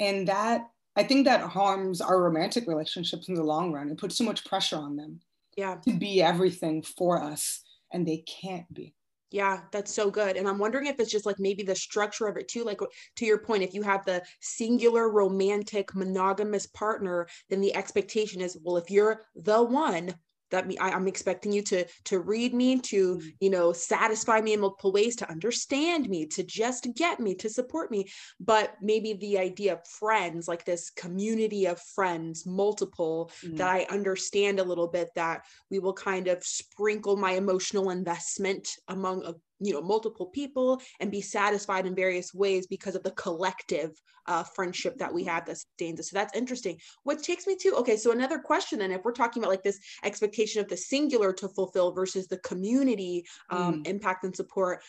And 0.00 0.28
that, 0.28 0.68
I 0.96 1.02
think 1.02 1.24
that 1.24 1.40
harms 1.40 2.00
our 2.00 2.22
romantic 2.22 2.66
relationships 2.66 3.28
in 3.28 3.34
the 3.34 3.42
long 3.42 3.72
run. 3.72 3.88
It 3.88 3.98
puts 3.98 4.18
too 4.18 4.24
much 4.24 4.44
pressure 4.44 4.76
on 4.76 4.96
them 4.96 5.20
yeah. 5.56 5.76
to 5.86 5.92
be 5.92 6.22
everything 6.22 6.82
for 6.82 7.22
us, 7.22 7.62
and 7.92 8.06
they 8.06 8.18
can't 8.18 8.72
be. 8.72 8.94
Yeah, 9.30 9.60
that's 9.70 9.92
so 9.92 10.10
good. 10.10 10.36
And 10.36 10.46
I'm 10.46 10.58
wondering 10.58 10.86
if 10.86 11.00
it's 11.00 11.10
just 11.10 11.24
like 11.24 11.38
maybe 11.38 11.62
the 11.62 11.74
structure 11.74 12.26
of 12.26 12.36
it 12.36 12.48
too. 12.48 12.64
Like 12.64 12.80
to 13.16 13.24
your 13.24 13.38
point, 13.38 13.62
if 13.62 13.72
you 13.72 13.82
have 13.82 14.04
the 14.04 14.22
singular 14.40 15.08
romantic 15.08 15.94
monogamous 15.94 16.66
partner, 16.66 17.26
then 17.48 17.62
the 17.62 17.74
expectation 17.74 18.42
is, 18.42 18.58
well, 18.62 18.76
if 18.76 18.90
you're 18.90 19.22
the 19.34 19.62
one, 19.62 20.14
that 20.52 20.66
me 20.66 20.78
I, 20.78 20.90
am 20.90 21.08
expecting 21.08 21.50
you 21.50 21.62
to 21.62 21.84
to 22.04 22.20
read 22.20 22.54
me 22.54 22.78
to 22.78 23.16
mm. 23.16 23.32
you 23.40 23.50
know 23.50 23.72
satisfy 23.72 24.40
me 24.40 24.52
in 24.52 24.60
multiple 24.60 24.92
ways 24.92 25.16
to 25.16 25.30
understand 25.30 26.08
me 26.08 26.26
to 26.26 26.44
just 26.44 26.86
get 26.94 27.18
me 27.18 27.34
to 27.36 27.50
support 27.50 27.90
me 27.90 28.06
but 28.38 28.74
maybe 28.80 29.14
the 29.14 29.38
idea 29.38 29.72
of 29.72 29.86
friends 29.86 30.46
like 30.46 30.64
this 30.64 30.90
community 30.90 31.66
of 31.66 31.80
friends 31.80 32.46
multiple 32.46 33.30
mm. 33.44 33.56
that 33.56 33.68
i 33.68 33.86
understand 33.90 34.60
a 34.60 34.64
little 34.64 34.88
bit 34.88 35.08
that 35.16 35.42
we 35.70 35.80
will 35.80 35.94
kind 35.94 36.28
of 36.28 36.44
sprinkle 36.44 37.16
my 37.16 37.32
emotional 37.32 37.90
investment 37.90 38.68
among 38.88 39.24
a 39.24 39.34
you 39.62 39.72
know 39.72 39.80
multiple 39.80 40.26
people 40.26 40.80
and 41.00 41.10
be 41.10 41.20
satisfied 41.20 41.86
in 41.86 41.94
various 41.94 42.34
ways 42.34 42.66
because 42.66 42.94
of 42.94 43.02
the 43.02 43.10
collective 43.12 43.90
uh, 44.26 44.42
friendship 44.42 44.96
that 44.98 45.12
we 45.12 45.24
have 45.24 45.44
that 45.46 45.58
sustains 45.58 46.00
us 46.00 46.10
so 46.10 46.16
that's 46.16 46.36
interesting 46.36 46.78
what 47.04 47.22
takes 47.22 47.46
me 47.46 47.56
to 47.56 47.74
okay 47.74 47.96
so 47.96 48.12
another 48.12 48.38
question 48.38 48.78
then 48.78 48.92
if 48.92 49.02
we're 49.04 49.12
talking 49.12 49.42
about 49.42 49.50
like 49.50 49.62
this 49.62 49.80
expectation 50.04 50.60
of 50.60 50.68
the 50.68 50.76
singular 50.76 51.32
to 51.32 51.48
fulfill 51.48 51.92
versus 51.92 52.26
the 52.28 52.38
community 52.38 53.24
um, 53.50 53.82
mm. 53.82 53.86
impact 53.86 54.24
and 54.24 54.34
support 54.34 54.80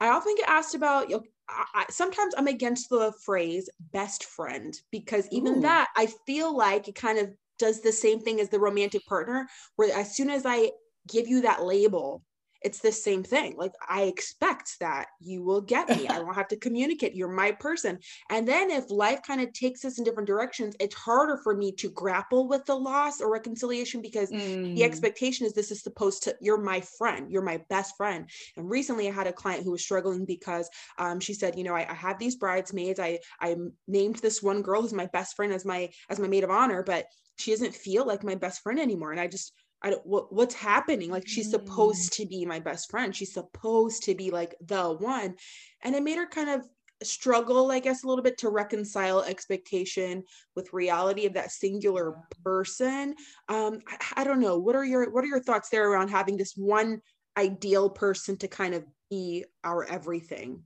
i 0.00 0.08
often 0.08 0.34
get 0.36 0.48
asked 0.48 0.74
about 0.74 1.08
you 1.08 1.16
know, 1.16 1.22
I, 1.48 1.84
sometimes 1.90 2.34
i'm 2.36 2.48
against 2.48 2.88
the 2.90 3.12
phrase 3.24 3.68
best 3.92 4.24
friend 4.24 4.74
because 4.92 5.28
even 5.30 5.58
Ooh. 5.58 5.62
that 5.62 5.88
i 5.96 6.08
feel 6.26 6.56
like 6.56 6.88
it 6.88 6.94
kind 6.94 7.18
of 7.18 7.30
does 7.58 7.80
the 7.80 7.92
same 7.92 8.20
thing 8.20 8.40
as 8.40 8.50
the 8.50 8.60
romantic 8.60 9.04
partner 9.06 9.48
where 9.76 9.96
as 9.96 10.14
soon 10.14 10.30
as 10.30 10.44
i 10.44 10.70
give 11.08 11.28
you 11.28 11.42
that 11.42 11.64
label 11.64 12.22
it's 12.62 12.80
the 12.80 12.92
same 12.92 13.22
thing. 13.22 13.54
Like 13.56 13.72
I 13.88 14.02
expect 14.02 14.76
that 14.80 15.06
you 15.20 15.42
will 15.42 15.60
get 15.60 15.88
me. 15.88 16.08
I 16.08 16.18
won't 16.20 16.36
have 16.36 16.48
to 16.48 16.56
communicate. 16.56 17.14
You're 17.14 17.28
my 17.28 17.52
person. 17.52 17.98
And 18.30 18.46
then 18.46 18.70
if 18.70 18.90
life 18.90 19.20
kind 19.22 19.40
of 19.40 19.52
takes 19.52 19.84
us 19.84 19.98
in 19.98 20.04
different 20.04 20.26
directions, 20.26 20.74
it's 20.80 20.94
harder 20.94 21.36
for 21.36 21.56
me 21.56 21.72
to 21.72 21.90
grapple 21.90 22.48
with 22.48 22.64
the 22.66 22.74
loss 22.74 23.20
or 23.20 23.30
reconciliation 23.30 24.02
because 24.02 24.30
mm. 24.30 24.74
the 24.74 24.84
expectation 24.84 25.46
is 25.46 25.52
this 25.52 25.70
is 25.70 25.82
supposed 25.82 26.22
to, 26.24 26.36
you're 26.40 26.60
my 26.60 26.80
friend, 26.98 27.30
you're 27.30 27.42
my 27.42 27.60
best 27.68 27.96
friend. 27.96 28.28
And 28.56 28.68
recently 28.68 29.08
I 29.08 29.12
had 29.12 29.26
a 29.26 29.32
client 29.32 29.64
who 29.64 29.72
was 29.72 29.82
struggling 29.82 30.24
because 30.24 30.68
um, 30.98 31.20
she 31.20 31.34
said, 31.34 31.56
you 31.56 31.64
know, 31.64 31.74
I, 31.74 31.86
I 31.88 31.94
have 31.94 32.18
these 32.18 32.36
bridesmaids. 32.36 33.00
I 33.00 33.18
I 33.40 33.56
named 33.86 34.16
this 34.16 34.42
one 34.42 34.62
girl 34.62 34.82
who's 34.82 34.92
my 34.92 35.06
best 35.06 35.36
friend 35.36 35.52
as 35.52 35.64
my 35.64 35.90
as 36.10 36.18
my 36.18 36.28
maid 36.28 36.44
of 36.44 36.50
honor, 36.50 36.82
but 36.82 37.06
she 37.38 37.50
doesn't 37.50 37.74
feel 37.74 38.06
like 38.06 38.24
my 38.24 38.34
best 38.34 38.62
friend 38.62 38.78
anymore. 38.78 39.12
And 39.12 39.20
I 39.20 39.26
just 39.26 39.52
I 39.82 39.90
don't 39.90 40.06
what, 40.06 40.32
what's 40.32 40.54
happening? 40.54 41.10
Like 41.10 41.28
she's 41.28 41.50
supposed 41.50 42.12
mm. 42.12 42.16
to 42.16 42.26
be 42.26 42.44
my 42.46 42.60
best 42.60 42.90
friend. 42.90 43.14
She's 43.14 43.32
supposed 43.32 44.04
to 44.04 44.14
be 44.14 44.30
like 44.30 44.54
the 44.64 44.92
one. 44.92 45.34
And 45.82 45.94
it 45.94 46.02
made 46.02 46.16
her 46.16 46.26
kind 46.26 46.50
of 46.50 46.66
struggle 47.02 47.70
i 47.70 47.78
guess 47.78 48.04
a 48.04 48.08
little 48.08 48.22
bit 48.22 48.38
to 48.38 48.48
reconcile 48.48 49.20
expectation 49.20 50.24
with 50.54 50.72
reality 50.72 51.26
of 51.26 51.34
that 51.34 51.52
singular 51.52 52.16
person. 52.42 53.14
Um 53.48 53.80
I, 53.86 54.22
I 54.22 54.24
don't 54.24 54.40
know. 54.40 54.58
What 54.58 54.76
are 54.76 54.84
your 54.84 55.10
what 55.10 55.24
are 55.24 55.28
your 55.28 55.42
thoughts 55.42 55.68
there 55.68 55.90
around 55.90 56.08
having 56.08 56.36
this 56.36 56.54
one 56.56 57.00
ideal 57.36 57.90
person 57.90 58.38
to 58.38 58.48
kind 58.48 58.74
of 58.74 58.84
be 59.10 59.44
our 59.62 59.84
everything? 59.84 60.62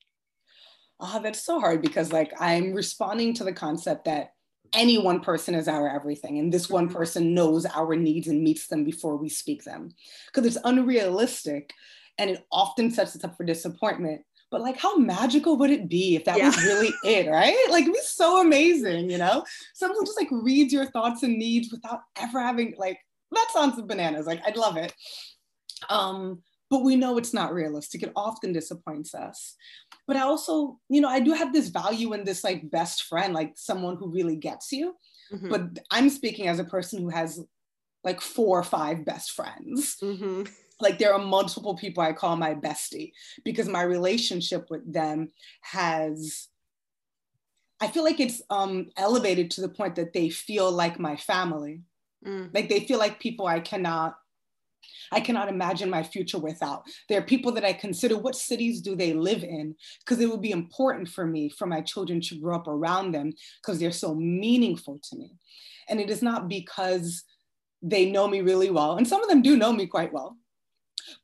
Oh 1.00 1.20
that's 1.22 1.44
so 1.44 1.58
hard 1.58 1.82
because 1.82 2.12
like 2.12 2.32
i'm 2.38 2.74
responding 2.74 3.34
to 3.34 3.44
the 3.44 3.52
concept 3.52 4.04
that 4.04 4.30
any 4.72 4.98
one 4.98 5.20
person 5.20 5.54
is 5.54 5.68
our 5.68 5.88
everything 5.88 6.38
and 6.38 6.52
this 6.52 6.68
one 6.68 6.86
mm-hmm. 6.86 6.96
person 6.96 7.34
knows 7.34 7.66
our 7.66 7.96
needs 7.96 8.28
and 8.28 8.42
meets 8.42 8.66
them 8.68 8.84
before 8.84 9.16
we 9.16 9.28
speak 9.28 9.64
them 9.64 9.90
because 10.26 10.46
it's 10.46 10.64
unrealistic 10.64 11.72
and 12.18 12.30
it 12.30 12.46
often 12.52 12.90
sets 12.90 13.16
us 13.16 13.24
up 13.24 13.36
for 13.36 13.44
disappointment 13.44 14.22
but 14.50 14.60
like 14.60 14.78
how 14.78 14.96
magical 14.96 15.56
would 15.56 15.70
it 15.70 15.88
be 15.88 16.16
if 16.16 16.24
that 16.24 16.38
yeah. 16.38 16.46
was 16.46 16.56
really 16.64 16.92
it 17.04 17.28
right 17.30 17.56
like 17.70 17.82
it'd 17.82 17.94
be 17.94 18.00
so 18.02 18.40
amazing 18.40 19.10
you 19.10 19.18
know 19.18 19.44
someone 19.74 20.04
just 20.04 20.18
like 20.18 20.28
reads 20.30 20.72
your 20.72 20.86
thoughts 20.86 21.22
and 21.22 21.38
needs 21.38 21.70
without 21.70 22.00
ever 22.16 22.40
having 22.40 22.74
like 22.78 22.98
that 23.32 23.48
sounds 23.52 23.80
bananas 23.82 24.26
like 24.26 24.42
i'd 24.46 24.56
love 24.56 24.76
it 24.76 24.92
um 25.88 26.42
but 26.70 26.82
we 26.82 26.96
know 26.96 27.18
it's 27.18 27.34
not 27.34 27.52
realistic 27.52 28.02
it 28.02 28.12
often 28.16 28.52
disappoints 28.52 29.14
us 29.14 29.56
but 30.10 30.16
I 30.16 30.22
also, 30.22 30.80
you 30.88 31.00
know, 31.00 31.08
I 31.08 31.20
do 31.20 31.32
have 31.34 31.52
this 31.52 31.68
value 31.68 32.14
in 32.14 32.24
this 32.24 32.42
like 32.42 32.68
best 32.68 33.04
friend, 33.04 33.32
like 33.32 33.52
someone 33.54 33.94
who 33.94 34.10
really 34.10 34.34
gets 34.34 34.72
you. 34.72 34.96
Mm-hmm. 35.32 35.48
But 35.48 35.78
I'm 35.92 36.10
speaking 36.10 36.48
as 36.48 36.58
a 36.58 36.64
person 36.64 37.00
who 37.00 37.10
has 37.10 37.40
like 38.02 38.20
four 38.20 38.58
or 38.58 38.64
five 38.64 39.04
best 39.04 39.30
friends. 39.30 39.98
Mm-hmm. 40.02 40.46
Like 40.80 40.98
there 40.98 41.12
are 41.14 41.24
multiple 41.24 41.76
people 41.76 42.02
I 42.02 42.12
call 42.12 42.34
my 42.34 42.54
bestie 42.54 43.12
because 43.44 43.68
my 43.68 43.82
relationship 43.82 44.66
with 44.68 44.92
them 44.92 45.30
has 45.60 46.48
I 47.80 47.86
feel 47.86 48.02
like 48.02 48.18
it's 48.18 48.42
um, 48.50 48.88
elevated 48.96 49.52
to 49.52 49.60
the 49.60 49.68
point 49.68 49.94
that 49.94 50.12
they 50.12 50.28
feel 50.28 50.72
like 50.72 50.98
my 50.98 51.14
family. 51.14 51.82
Mm. 52.26 52.52
Like 52.52 52.68
they 52.68 52.80
feel 52.80 52.98
like 52.98 53.20
people 53.20 53.46
I 53.46 53.60
cannot 53.60 54.16
I 55.12 55.20
cannot 55.20 55.48
imagine 55.48 55.90
my 55.90 56.02
future 56.02 56.38
without. 56.38 56.84
There 57.08 57.18
are 57.18 57.22
people 57.22 57.52
that 57.52 57.64
I 57.64 57.72
consider 57.72 58.16
what 58.16 58.36
cities 58.36 58.80
do 58.80 58.94
they 58.94 59.12
live 59.12 59.42
in? 59.42 59.74
Because 60.00 60.20
it 60.20 60.30
would 60.30 60.42
be 60.42 60.52
important 60.52 61.08
for 61.08 61.26
me, 61.26 61.48
for 61.48 61.66
my 61.66 61.80
children 61.80 62.20
to 62.22 62.40
grow 62.40 62.56
up 62.56 62.68
around 62.68 63.12
them 63.12 63.32
because 63.60 63.78
they're 63.78 63.92
so 63.92 64.14
meaningful 64.14 65.00
to 65.10 65.16
me. 65.16 65.32
And 65.88 66.00
it 66.00 66.10
is 66.10 66.22
not 66.22 66.48
because 66.48 67.24
they 67.82 68.10
know 68.10 68.28
me 68.28 68.42
really 68.42 68.70
well, 68.70 68.96
and 68.96 69.08
some 69.08 69.22
of 69.22 69.28
them 69.28 69.42
do 69.42 69.56
know 69.56 69.72
me 69.72 69.86
quite 69.86 70.12
well, 70.12 70.36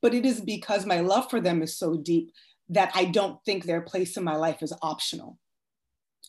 but 0.01 0.15
it 0.15 0.25
is 0.25 0.41
because 0.41 0.87
my 0.87 1.01
love 1.01 1.29
for 1.29 1.41
them 1.41 1.63
is 1.63 1.77
so 1.77 1.97
deep 1.97 2.33
that 2.71 2.91
I 2.95 3.05
don't 3.05 3.39
think 3.45 3.65
their 3.65 3.83
place 3.83 4.17
in 4.17 4.25
my 4.25 4.37
life 4.37 4.63
is 4.63 4.73
optional. 4.83 5.39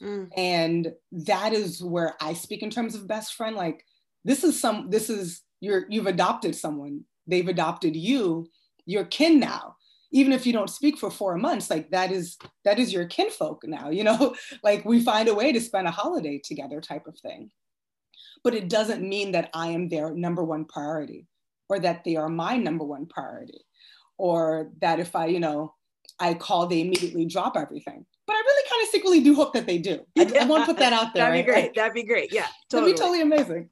Mm. 0.02 0.30
And 0.38 0.94
that 1.12 1.54
is 1.54 1.82
where 1.82 2.16
I 2.22 2.34
speak 2.34 2.62
in 2.62 2.70
terms 2.70 2.94
of 2.94 3.08
best 3.08 3.34
friend. 3.34 3.56
Like, 3.56 3.84
this 4.24 4.44
is 4.44 4.60
some, 4.60 4.90
this 4.90 5.10
is, 5.10 5.42
you're, 5.62 5.86
you've 5.90 6.08
adopted 6.08 6.56
someone 6.56 7.06
they've 7.28 7.48
adopted 7.48 7.96
you, 7.96 8.48
you're 8.86 9.06
kin 9.06 9.40
now. 9.40 9.76
Even 10.12 10.32
if 10.32 10.46
you 10.46 10.54
don't 10.54 10.70
speak 10.70 10.98
for 10.98 11.12
four 11.12 11.38
months, 11.38 11.70
like 11.70 11.92
that 11.92 12.12
is 12.12 12.38
that 12.64 12.80
is 12.80 12.94
your 12.94 13.06
kinfolk 13.06 13.64
now, 13.66 13.90
you 13.90 14.06
know, 14.06 14.36
like 14.64 14.86
we 14.86 15.04
find 15.04 15.28
a 15.28 15.36
way 15.36 15.52
to 15.52 15.60
spend 15.60 15.86
a 15.86 15.92
holiday 15.92 16.40
together 16.44 16.80
type 16.80 17.08
of 17.08 17.20
thing. 17.20 17.52
But 18.44 18.54
it 18.56 18.70
doesn't 18.70 19.08
mean 19.08 19.34
that 19.34 19.50
I 19.54 19.68
am 19.68 19.90
their 19.90 20.14
number 20.14 20.44
one 20.44 20.64
priority 20.64 21.28
or 21.68 21.80
that 21.80 22.06
they 22.06 22.16
are 22.16 22.30
my 22.30 22.56
number 22.56 22.86
one 22.86 23.06
priority 23.06 23.66
or 24.18 24.72
that 24.82 25.00
if 25.00 25.16
I, 25.16 25.26
you 25.26 25.42
know, 25.42 25.74
I 26.20 26.34
call, 26.36 26.68
they 26.68 26.82
immediately 26.82 27.26
drop 27.26 27.58
everything. 27.58 28.06
But 28.26 28.34
I 28.34 28.40
really 28.40 28.70
kind 28.70 28.84
of 28.84 28.90
secretly 28.90 29.20
do 29.22 29.36
hope 29.36 29.54
that 29.54 29.68
they 29.68 29.78
do. 29.78 30.06
I, 30.18 30.32
I 30.42 30.46
want 30.46 30.64
to 30.64 30.68
put 30.68 30.80
that 30.80 30.94
out 30.94 31.14
there. 31.14 31.26
That'd 31.32 31.46
be 31.46 31.52
great. 31.52 31.76
That'd 31.76 31.94
be 31.94 32.04
great. 32.04 32.32
Yeah. 32.32 32.48
Totally. 32.70 32.94
That'd 32.94 32.96
be 32.96 33.00
totally 33.00 33.22
amazing 33.22 33.70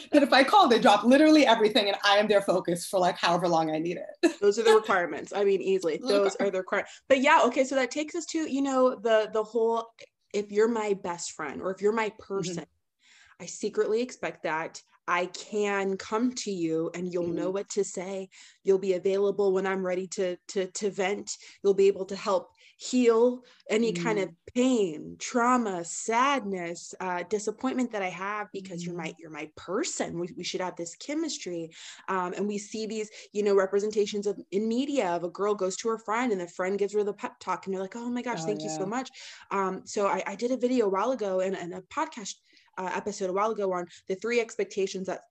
that 0.12 0.22
if 0.22 0.32
I 0.32 0.44
call, 0.44 0.68
they 0.68 0.78
drop 0.78 1.04
literally 1.04 1.46
everything 1.46 1.88
and 1.88 1.96
I 2.04 2.16
am 2.16 2.28
their 2.28 2.42
focus 2.42 2.86
for 2.86 3.00
like 3.00 3.18
however 3.18 3.48
long 3.48 3.74
I 3.74 3.78
need 3.78 3.98
it. 3.98 4.36
Those 4.40 4.58
are 4.58 4.62
the 4.62 4.74
requirements. 4.74 5.32
I 5.34 5.44
mean, 5.44 5.60
easily. 5.60 5.98
Those 6.02 6.36
are 6.36 6.50
the 6.50 6.58
requirements. 6.58 7.02
But 7.08 7.20
yeah, 7.20 7.40
okay. 7.44 7.64
So 7.64 7.74
that 7.76 7.90
takes 7.90 8.14
us 8.14 8.26
to, 8.26 8.38
you 8.38 8.62
know, 8.62 8.94
the 8.94 9.30
the 9.32 9.42
whole 9.42 9.88
if 10.32 10.50
you're 10.50 10.68
my 10.68 10.94
best 10.94 11.32
friend 11.32 11.60
or 11.60 11.70
if 11.70 11.82
you're 11.82 11.92
my 11.92 12.08
mm-hmm. 12.08 12.34
person, 12.34 12.54
mm-hmm. 12.56 13.42
I 13.42 13.46
secretly 13.46 14.02
expect 14.02 14.44
that 14.44 14.80
I 15.08 15.26
can 15.26 15.96
come 15.96 16.32
to 16.36 16.50
you 16.50 16.90
and 16.94 17.12
you'll 17.12 17.24
mm-hmm. 17.24 17.36
know 17.36 17.50
what 17.50 17.68
to 17.70 17.84
say. 17.84 18.28
You'll 18.62 18.78
be 18.78 18.94
available 18.94 19.52
when 19.52 19.66
I'm 19.66 19.84
ready 19.84 20.06
to 20.08 20.36
to 20.48 20.66
to 20.66 20.90
vent. 20.90 21.36
You'll 21.62 21.74
be 21.74 21.88
able 21.88 22.06
to 22.06 22.16
help 22.16 22.50
heal 22.82 23.44
any 23.70 23.92
mm. 23.92 24.02
kind 24.02 24.18
of 24.18 24.28
pain 24.54 25.16
trauma 25.20 25.84
sadness 25.84 26.94
uh, 27.00 27.22
disappointment 27.28 27.92
that 27.92 28.02
i 28.02 28.08
have 28.08 28.48
because 28.52 28.82
mm. 28.82 28.86
you're 28.86 28.96
my 28.96 29.08
mm-hmm. 29.08 29.14
you're 29.18 29.30
my 29.30 29.48
person 29.56 30.18
we, 30.18 30.28
we 30.36 30.42
should 30.42 30.60
have 30.60 30.74
this 30.74 30.96
chemistry 30.96 31.70
um, 32.08 32.32
and 32.32 32.46
we 32.46 32.58
see 32.58 32.86
these 32.86 33.08
you 33.32 33.44
know 33.44 33.54
representations 33.54 34.26
of 34.26 34.40
in 34.50 34.66
media 34.66 35.10
of 35.10 35.22
a 35.22 35.28
girl 35.28 35.54
goes 35.54 35.76
to 35.76 35.88
her 35.88 35.98
friend 35.98 36.32
and 36.32 36.40
the 36.40 36.48
friend 36.48 36.78
gives 36.78 36.92
her 36.92 37.04
the 37.04 37.12
pep 37.12 37.38
talk 37.38 37.66
and 37.66 37.74
they're 37.74 37.82
like 37.82 37.94
oh 37.94 38.10
my 38.10 38.22
gosh 38.22 38.40
oh, 38.42 38.46
thank 38.46 38.60
yeah. 38.60 38.66
you 38.66 38.76
so 38.76 38.86
much 38.86 39.10
um, 39.52 39.82
so 39.84 40.08
I, 40.08 40.22
I, 40.26 40.34
did 40.34 40.50
a 40.50 40.56
video 40.56 40.86
a 40.86 40.88
while 40.88 41.12
ago 41.12 41.40
and, 41.40 41.56
and 41.56 41.74
a 41.74 41.82
podcast 41.82 42.34
uh, 42.78 42.90
episode 42.94 43.30
a 43.30 43.32
while 43.32 43.50
ago 43.50 43.72
on 43.72 43.86
the 44.08 44.14
three 44.14 44.40
expectations 44.40 45.06
that 45.06 45.22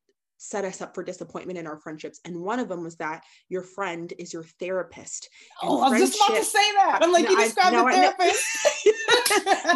set 0.41 0.65
us 0.65 0.81
up 0.81 0.95
for 0.95 1.03
disappointment 1.03 1.59
in 1.59 1.67
our 1.67 1.77
friendships. 1.77 2.19
And 2.25 2.41
one 2.41 2.59
of 2.59 2.67
them 2.67 2.83
was 2.83 2.95
that 2.95 3.23
your 3.47 3.61
friend 3.61 4.11
is 4.17 4.33
your 4.33 4.43
therapist. 4.59 5.29
And 5.61 5.69
oh, 5.69 5.81
I 5.81 5.89
was 5.89 5.99
just 5.99 6.15
about 6.15 6.35
to 6.35 6.43
say 6.43 6.71
that. 6.77 6.99
I'm 7.03 7.11
like, 7.11 7.29
you 7.29 7.37
described 7.37 7.75
a 7.75 7.91
therapist. 7.91 8.43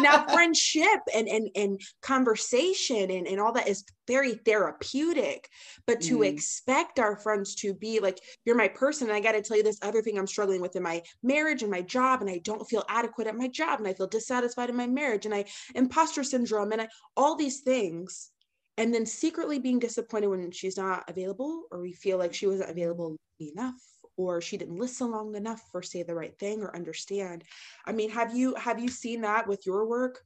now, 0.00 0.26
friendship 0.32 1.00
and 1.14 1.28
and 1.28 1.48
and 1.54 1.80
conversation 2.02 3.10
and, 3.12 3.28
and 3.28 3.40
all 3.40 3.52
that 3.52 3.68
is 3.68 3.84
very 4.08 4.34
therapeutic. 4.34 5.48
But 5.86 6.00
to 6.02 6.18
mm. 6.18 6.26
expect 6.26 6.98
our 6.98 7.16
friends 7.16 7.54
to 7.56 7.72
be 7.72 8.00
like, 8.00 8.18
you're 8.44 8.56
my 8.56 8.68
person, 8.68 9.06
and 9.06 9.16
I 9.16 9.20
got 9.20 9.32
to 9.32 9.42
tell 9.42 9.56
you 9.56 9.62
this 9.62 9.78
other 9.82 10.02
thing 10.02 10.18
I'm 10.18 10.26
struggling 10.26 10.60
with 10.60 10.74
in 10.74 10.82
my 10.82 11.02
marriage 11.22 11.62
and 11.62 11.70
my 11.70 11.82
job, 11.82 12.22
and 12.22 12.30
I 12.30 12.38
don't 12.38 12.68
feel 12.68 12.84
adequate 12.88 13.28
at 13.28 13.36
my 13.36 13.46
job, 13.46 13.78
and 13.78 13.86
I 13.86 13.94
feel 13.94 14.08
dissatisfied 14.08 14.68
in 14.68 14.76
my 14.76 14.88
marriage, 14.88 15.26
and 15.26 15.34
I 15.34 15.44
imposter 15.76 16.24
syndrome, 16.24 16.72
and 16.72 16.82
I, 16.82 16.88
all 17.16 17.36
these 17.36 17.60
things 17.60 18.30
and 18.78 18.94
then 18.94 19.06
secretly 19.06 19.58
being 19.58 19.78
disappointed 19.78 20.28
when 20.28 20.50
she's 20.50 20.76
not 20.76 21.08
available 21.08 21.64
or 21.70 21.80
we 21.80 21.92
feel 21.92 22.18
like 22.18 22.34
she 22.34 22.46
wasn't 22.46 22.70
available 22.70 23.16
enough 23.40 23.80
or 24.16 24.40
she 24.40 24.56
didn't 24.56 24.78
listen 24.78 25.10
long 25.10 25.34
enough 25.34 25.62
or 25.74 25.82
say 25.82 26.02
the 26.02 26.14
right 26.14 26.38
thing 26.38 26.62
or 26.62 26.74
understand 26.74 27.44
i 27.86 27.92
mean 27.92 28.10
have 28.10 28.34
you 28.36 28.54
have 28.54 28.78
you 28.78 28.88
seen 28.88 29.20
that 29.20 29.46
with 29.46 29.66
your 29.66 29.86
work 29.86 30.24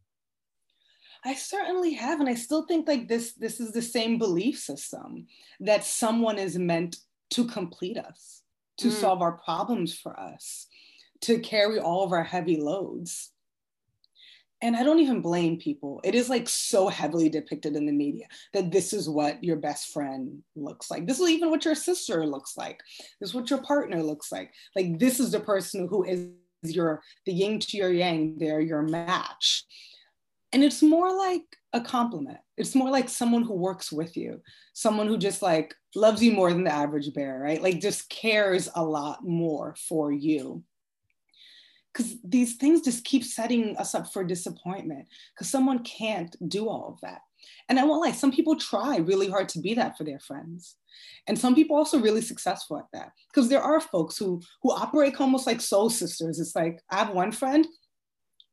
I 1.25 1.35
certainly 1.35 1.93
have, 1.95 2.21
and 2.21 2.29
I 2.29 2.35
still 2.35 2.65
think 2.65 2.89
like 2.89 3.07
this. 3.07 3.35
This 3.35 3.61
is 3.61 3.73
the 3.73 3.83
same 3.83 4.17
belief 4.17 4.59
system 4.59 5.27
that 5.61 5.85
someone 5.85 6.39
is 6.39 6.59
meant 6.59 6.97
to 7.31 7.47
complete 7.47 7.99
us, 7.99 8.43
to 8.79 8.89
mm. 8.89 8.93
solve 8.93 9.21
our 9.21 9.33
problems 9.33 9.95
for 9.95 10.19
us, 10.19 10.67
to 11.23 11.39
carry 11.39 11.79
all 11.79 12.05
of 12.05 12.13
our 12.13 12.25
heavy 12.25 12.57
loads 12.57 13.33
and 14.63 14.77
I 14.77 14.83
don't 14.83 15.01
even 15.01 15.23
blame 15.23 15.57
people. 15.59 16.01
It 16.05 16.15
is 16.15 16.29
like 16.29 16.49
so 16.49 16.89
heavily 16.89 17.29
depicted 17.29 17.77
in 17.77 17.87
the 17.87 17.93
media 17.93 18.27
that 18.53 18.71
this 18.71 18.93
is 18.93 19.09
what 19.09 19.43
your 19.43 19.57
best 19.57 19.93
friend 19.93 20.43
looks 20.55 20.91
like. 20.91 21.07
This 21.07 21.21
is 21.21 21.31
even 21.31 21.51
what 21.51 21.65
your 21.65 21.75
sister 21.75 22.27
looks 22.27 22.57
like. 22.57 22.81
This 23.21 23.31
is 23.31 23.35
what 23.35 23.51
your 23.51 23.63
partner 23.63 24.03
looks 24.03 24.31
like. 24.31 24.53
Like 24.77 24.99
this 24.99 25.19
is 25.19 25.33
the 25.33 25.41
person 25.41 25.89
who 25.89 26.05
is 26.05 26.29
your 26.63 27.03
the 27.25 27.33
yin 27.33 27.59
to 27.59 27.77
your 27.77 27.93
yang. 27.93 28.37
They're 28.39 28.61
your 28.61 28.83
match, 28.83 29.65
and 30.53 30.63
it's 30.63 30.83
more 30.83 31.17
like 31.17 31.45
a 31.73 31.81
compliment. 31.81 32.39
It's 32.57 32.75
more 32.75 32.91
like 32.91 33.09
someone 33.09 33.43
who 33.43 33.55
works 33.55 33.91
with 33.91 34.17
you, 34.17 34.43
someone 34.75 35.07
who 35.07 35.17
just 35.17 35.41
like 35.41 35.75
loves 35.95 36.23
you 36.23 36.33
more 36.33 36.53
than 36.53 36.65
the 36.65 36.73
average 36.73 37.13
bear, 37.15 37.39
right? 37.39 37.63
Like 37.63 37.81
just 37.81 38.11
cares 38.11 38.69
a 38.75 38.85
lot 38.85 39.25
more 39.25 39.75
for 39.89 40.13
you 40.13 40.65
because 41.93 42.17
these 42.23 42.57
things 42.57 42.83
just 42.83 43.05
keep 43.05 43.25
setting 43.25 43.77
us 43.77 43.95
up 43.95 44.13
for 44.13 44.25
disappointment 44.25 45.07
because 45.35 45.51
someone 45.51 45.81
can't 45.81 46.37
do 46.49 46.69
all 46.69 46.89
of 46.89 47.01
that 47.01 47.23
And 47.69 47.79
I 47.79 47.85
won't 47.85 48.03
lie, 48.03 48.13
some 48.13 48.33
people 48.33 48.57
try 48.57 48.99
really 48.99 49.29
hard 49.29 49.49
to 49.51 49.61
be 49.61 49.75
that 49.75 49.97
for 49.97 50.05
their 50.05 50.21
friends. 50.21 50.77
And 51.27 51.39
some 51.39 51.55
people 51.55 51.77
also 51.77 51.99
really 51.99 52.21
successful 52.21 52.79
at 52.79 52.87
that. 52.93 53.13
Because 53.29 53.49
there 53.49 53.63
are 53.63 53.81
folks 53.81 54.19
who 54.19 54.43
who 54.63 54.73
operate 54.73 55.21
almost 55.21 55.47
like 55.47 55.61
soul 55.61 55.91
sisters. 55.91 56.41
It's 56.41 56.57
like 56.57 56.81
I 56.91 56.97
have 56.99 57.11
one 57.15 57.33
friend, 57.33 57.67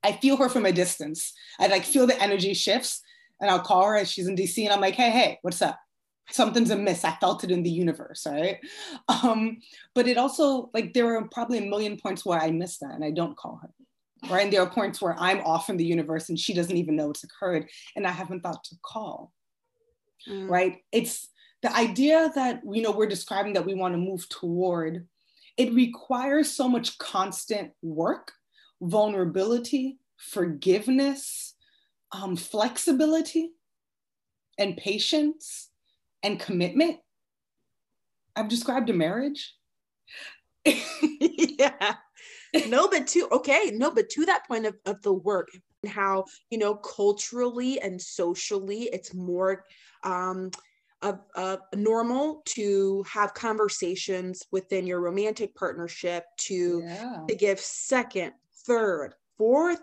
I 0.03 0.13
feel 0.13 0.37
her 0.37 0.49
from 0.49 0.65
a 0.65 0.71
distance. 0.71 1.33
I 1.59 1.67
like 1.67 1.83
feel 1.83 2.07
the 2.07 2.21
energy 2.21 2.53
shifts 2.53 3.01
and 3.41 3.49
I'll 3.51 3.59
call 3.59 3.85
her 3.85 3.97
as 3.97 4.11
she's 4.11 4.27
in 4.27 4.35
DC 4.35 4.63
and 4.63 4.73
I'm 4.73 4.81
like, 4.81 4.95
hey, 4.95 5.11
hey, 5.11 5.39
what's 5.41 5.61
up? 5.61 5.79
Something's 6.29 6.71
amiss. 6.71 7.05
I 7.05 7.15
felt 7.15 7.43
it 7.43 7.51
in 7.51 7.63
the 7.63 7.69
universe, 7.69 8.27
right? 8.29 8.59
Um, 9.07 9.59
but 9.95 10.07
it 10.07 10.17
also, 10.17 10.69
like, 10.73 10.93
there 10.93 11.15
are 11.15 11.27
probably 11.29 11.59
a 11.59 11.69
million 11.69 11.97
points 11.97 12.25
where 12.25 12.39
I 12.39 12.51
miss 12.51 12.79
that 12.79 12.93
and 12.93 13.03
I 13.03 13.11
don't 13.11 13.37
call 13.37 13.59
her 13.61 13.69
right? 14.29 14.43
And 14.43 14.53
there 14.53 14.61
are 14.61 14.69
points 14.69 15.01
where 15.01 15.15
I'm 15.17 15.39
off 15.41 15.69
in 15.69 15.77
the 15.77 15.85
universe 15.85 16.29
and 16.29 16.39
she 16.39 16.53
doesn't 16.53 16.75
even 16.75 16.95
know 16.95 17.11
it's 17.11 17.23
occurred 17.23 17.69
and 17.95 18.07
I 18.07 18.11
haven't 18.11 18.41
thought 18.41 18.63
to 18.65 18.75
call, 18.81 19.31
mm. 20.27 20.49
right? 20.49 20.77
It's 20.91 21.29
the 21.61 21.75
idea 21.75 22.31
that, 22.35 22.61
you 22.71 22.81
know, 22.81 22.91
we're 22.91 23.07
describing 23.07 23.53
that 23.53 23.65
we 23.65 23.73
want 23.73 23.93
to 23.93 23.99
move 23.99 24.27
toward, 24.29 25.07
it 25.57 25.73
requires 25.73 26.51
so 26.51 26.67
much 26.67 26.97
constant 26.97 27.71
work, 27.81 28.31
vulnerability, 28.81 29.97
forgiveness, 30.17 31.55
um, 32.11 32.35
flexibility, 32.35 33.51
and 34.59 34.77
patience 34.77 35.69
and 36.23 36.39
commitment. 36.39 36.97
I've 38.35 38.49
described 38.49 38.89
a 38.89 38.93
marriage. 38.93 39.53
yeah 40.65 41.95
no, 42.67 42.87
but 42.87 43.07
to 43.07 43.27
okay, 43.31 43.71
no, 43.73 43.91
but 43.91 44.09
to 44.09 44.25
that 44.25 44.47
point 44.47 44.65
of, 44.65 44.75
of 44.85 45.01
the 45.01 45.13
work 45.13 45.49
and 45.83 45.91
how 45.91 46.25
you 46.49 46.57
know 46.57 46.75
culturally 46.75 47.79
and 47.79 48.01
socially 48.01 48.89
it's 48.91 49.13
more 49.13 49.63
um 50.03 50.49
of, 51.03 51.19
of 51.35 51.59
normal 51.75 52.41
to 52.45 53.03
have 53.07 53.35
conversations 53.35 54.43
within 54.51 54.87
your 54.87 54.99
romantic 54.99 55.53
partnership 55.53 56.23
to 56.37 56.81
yeah. 56.83 57.19
to 57.27 57.35
give 57.35 57.59
second, 57.59 58.33
third, 58.65 59.13
fourth 59.37 59.79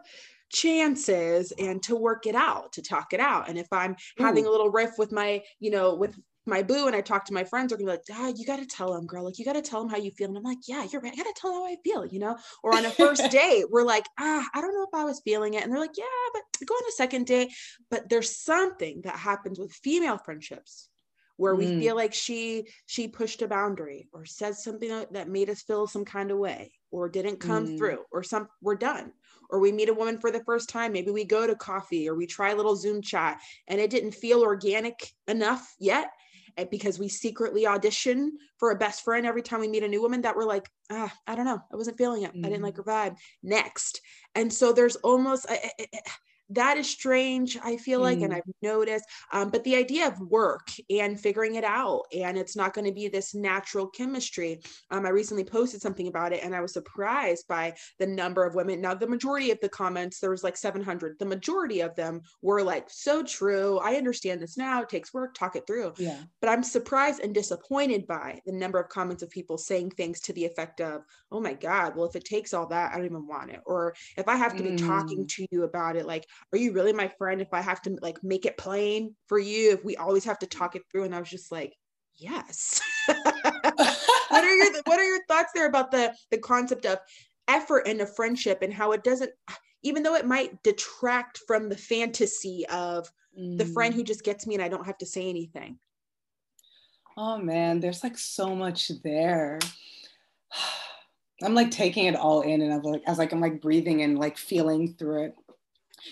chances 0.54 1.52
and 1.58 1.82
to 1.82 1.96
work 1.96 2.26
it 2.26 2.34
out 2.34 2.72
to 2.72 2.80
talk 2.80 3.12
it 3.12 3.20
out 3.20 3.48
and 3.48 3.58
if 3.58 3.66
i'm 3.72 3.92
Ooh. 3.92 4.24
having 4.24 4.46
a 4.46 4.50
little 4.50 4.70
riff 4.70 4.92
with 4.96 5.12
my 5.12 5.42
you 5.58 5.70
know 5.70 5.94
with 5.94 6.16
my 6.46 6.62
boo 6.62 6.86
and 6.86 6.94
I 6.94 7.00
talk 7.00 7.24
to 7.26 7.32
my 7.32 7.44
friends 7.44 7.72
are 7.72 7.76
gonna 7.76 7.90
be 7.90 7.92
like, 7.92 8.02
ah, 8.12 8.32
you 8.36 8.44
gotta 8.44 8.66
tell 8.66 8.94
him, 8.94 9.06
girl. 9.06 9.24
Like, 9.24 9.38
you 9.38 9.44
gotta 9.44 9.62
tell 9.62 9.80
him 9.80 9.88
how 9.88 9.96
you 9.96 10.10
feel. 10.10 10.28
And 10.28 10.36
I'm 10.36 10.42
like, 10.42 10.68
yeah, 10.68 10.86
you're 10.92 11.00
right. 11.00 11.12
I 11.12 11.16
gotta 11.16 11.32
tell 11.34 11.50
him 11.50 11.56
how 11.56 11.66
I 11.66 11.76
feel, 11.82 12.04
you 12.04 12.18
know? 12.18 12.36
Or 12.62 12.74
on 12.76 12.84
a 12.84 12.90
first 12.90 13.30
date, 13.30 13.70
we're 13.70 13.84
like, 13.84 14.04
ah, 14.18 14.46
I 14.52 14.60
don't 14.60 14.74
know 14.74 14.84
if 14.84 14.94
I 14.94 15.04
was 15.04 15.22
feeling 15.24 15.54
it. 15.54 15.62
And 15.62 15.72
they're 15.72 15.80
like, 15.80 15.96
yeah, 15.96 16.04
but 16.34 16.42
go 16.66 16.74
on 16.74 16.88
a 16.88 16.92
second 16.92 17.26
date. 17.26 17.52
But 17.90 18.10
there's 18.10 18.36
something 18.36 19.02
that 19.02 19.16
happens 19.16 19.58
with 19.58 19.72
female 19.72 20.18
friendships 20.18 20.90
where 21.36 21.54
we 21.54 21.66
mm. 21.66 21.80
feel 21.80 21.96
like 21.96 22.14
she 22.14 22.68
she 22.86 23.08
pushed 23.08 23.42
a 23.42 23.48
boundary 23.48 24.08
or 24.12 24.24
said 24.24 24.54
something 24.54 25.06
that 25.10 25.28
made 25.28 25.50
us 25.50 25.62
feel 25.62 25.86
some 25.86 26.04
kind 26.04 26.30
of 26.30 26.38
way 26.38 26.72
or 26.90 27.08
didn't 27.08 27.40
come 27.40 27.66
mm. 27.66 27.78
through 27.78 27.98
or 28.12 28.22
some 28.22 28.48
we're 28.62 28.76
done 28.76 29.12
or 29.54 29.60
we 29.60 29.70
meet 29.70 29.88
a 29.88 29.94
woman 29.94 30.18
for 30.18 30.32
the 30.32 30.42
first 30.42 30.68
time 30.68 30.92
maybe 30.92 31.12
we 31.12 31.24
go 31.24 31.46
to 31.46 31.54
coffee 31.54 32.08
or 32.08 32.16
we 32.16 32.26
try 32.26 32.50
a 32.50 32.56
little 32.56 32.74
zoom 32.74 33.00
chat 33.00 33.40
and 33.68 33.80
it 33.80 33.88
didn't 33.88 34.12
feel 34.12 34.42
organic 34.42 35.12
enough 35.28 35.76
yet 35.78 36.10
because 36.70 36.98
we 36.98 37.08
secretly 37.08 37.66
audition 37.66 38.38
for 38.58 38.70
a 38.70 38.76
best 38.76 39.04
friend 39.04 39.26
every 39.26 39.42
time 39.42 39.60
we 39.60 39.68
meet 39.68 39.82
a 39.82 39.88
new 39.88 40.00
woman 40.00 40.22
that 40.22 40.36
we're 40.36 40.44
like, 40.44 40.70
ah, 40.90 41.12
I 41.26 41.34
don't 41.34 41.46
know, 41.46 41.60
I 41.72 41.76
wasn't 41.76 41.98
feeling 41.98 42.22
it. 42.22 42.30
Mm-hmm. 42.30 42.44
I 42.44 42.48
didn't 42.48 42.62
like 42.62 42.74
mm. 42.74 42.78
her 42.78 42.84
vibe. 42.84 43.16
Next. 43.42 44.00
And 44.34 44.52
so 44.52 44.72
there's 44.72 44.96
almost, 44.96 45.46
I, 45.48 45.70
I, 45.80 46.00
that 46.54 46.76
is 46.76 46.88
strange 46.88 47.58
i 47.62 47.76
feel 47.76 48.00
like 48.00 48.18
mm. 48.18 48.24
and 48.24 48.34
i've 48.34 48.42
noticed 48.62 49.04
um, 49.32 49.50
but 49.50 49.62
the 49.64 49.76
idea 49.76 50.06
of 50.06 50.18
work 50.20 50.68
and 50.90 51.20
figuring 51.20 51.56
it 51.56 51.64
out 51.64 52.02
and 52.16 52.38
it's 52.38 52.56
not 52.56 52.74
going 52.74 52.86
to 52.86 52.92
be 52.92 53.08
this 53.08 53.34
natural 53.34 53.86
chemistry 53.88 54.60
um, 54.90 55.06
i 55.06 55.08
recently 55.08 55.44
posted 55.44 55.80
something 55.80 56.08
about 56.08 56.32
it 56.32 56.42
and 56.42 56.54
i 56.54 56.60
was 56.60 56.72
surprised 56.72 57.46
by 57.48 57.72
the 57.98 58.06
number 58.06 58.44
of 58.44 58.54
women 58.54 58.80
now 58.80 58.94
the 58.94 59.06
majority 59.06 59.50
of 59.50 59.60
the 59.60 59.68
comments 59.68 60.20
there 60.20 60.30
was 60.30 60.44
like 60.44 60.56
700 60.56 61.18
the 61.18 61.24
majority 61.24 61.80
of 61.80 61.94
them 61.96 62.20
were 62.42 62.62
like 62.62 62.88
so 62.88 63.22
true 63.22 63.78
i 63.82 63.94
understand 63.94 64.40
this 64.40 64.56
now 64.56 64.82
it 64.82 64.88
takes 64.88 65.12
work 65.12 65.34
talk 65.34 65.56
it 65.56 65.66
through 65.66 65.92
yeah 65.98 66.18
but 66.40 66.50
i'm 66.50 66.62
surprised 66.62 67.20
and 67.20 67.34
disappointed 67.34 68.06
by 68.06 68.40
the 68.46 68.52
number 68.52 68.78
of 68.78 68.88
comments 68.88 69.22
of 69.22 69.30
people 69.30 69.58
saying 69.58 69.90
things 69.90 70.20
to 70.20 70.32
the 70.32 70.44
effect 70.44 70.80
of 70.80 71.02
oh 71.32 71.40
my 71.40 71.54
god 71.54 71.96
well 71.96 72.06
if 72.06 72.16
it 72.16 72.24
takes 72.24 72.54
all 72.54 72.66
that 72.66 72.92
i 72.92 72.96
don't 72.96 73.06
even 73.06 73.26
want 73.26 73.50
it 73.50 73.60
or 73.66 73.94
if 74.16 74.28
i 74.28 74.36
have 74.36 74.56
to 74.56 74.62
be 74.62 74.76
talking 74.76 75.24
mm. 75.24 75.28
to 75.28 75.46
you 75.50 75.64
about 75.64 75.96
it 75.96 76.06
like 76.06 76.26
are 76.52 76.58
you 76.58 76.72
really 76.72 76.92
my 76.92 77.08
friend 77.08 77.40
if 77.40 77.52
I 77.52 77.60
have 77.60 77.82
to 77.82 77.96
like 78.02 78.22
make 78.22 78.46
it 78.46 78.56
plain 78.56 79.14
for 79.26 79.38
you? 79.38 79.72
If 79.72 79.84
we 79.84 79.96
always 79.96 80.24
have 80.24 80.38
to 80.40 80.46
talk 80.46 80.76
it 80.76 80.82
through? 80.90 81.04
And 81.04 81.14
I 81.14 81.20
was 81.20 81.30
just 81.30 81.50
like, 81.50 81.74
yes. 82.16 82.80
what 83.06 84.44
are 84.44 84.54
your 84.54 84.72
what 84.84 84.98
are 84.98 85.04
your 85.04 85.24
thoughts 85.26 85.52
there 85.54 85.66
about 85.66 85.90
the 85.90 86.14
the 86.30 86.38
concept 86.38 86.86
of 86.86 86.98
effort 87.48 87.86
in 87.86 88.00
a 88.00 88.06
friendship 88.06 88.62
and 88.62 88.72
how 88.72 88.92
it 88.92 89.04
doesn't 89.04 89.30
even 89.82 90.02
though 90.02 90.14
it 90.14 90.26
might 90.26 90.62
detract 90.62 91.38
from 91.46 91.68
the 91.68 91.76
fantasy 91.76 92.64
of 92.70 93.06
mm. 93.38 93.58
the 93.58 93.66
friend 93.66 93.94
who 93.94 94.02
mm. 94.02 94.06
just 94.06 94.24
gets 94.24 94.46
me 94.46 94.54
and 94.54 94.62
I 94.62 94.68
don't 94.68 94.86
have 94.86 94.98
to 94.98 95.06
say 95.06 95.28
anything. 95.28 95.78
Oh 97.16 97.38
man, 97.38 97.80
there's 97.80 98.02
like 98.02 98.18
so 98.18 98.56
much 98.56 98.90
there. 99.02 99.58
I'm 101.42 101.54
like 101.54 101.72
taking 101.72 102.06
it 102.06 102.16
all 102.16 102.42
in 102.42 102.62
and 102.62 102.72
I'm 102.72 102.82
like 102.82 103.02
as 103.06 103.18
like 103.18 103.32
I'm 103.32 103.40
like 103.40 103.60
breathing 103.60 104.02
and 104.02 104.18
like 104.18 104.38
feeling 104.38 104.94
through 104.94 105.24
it 105.24 105.34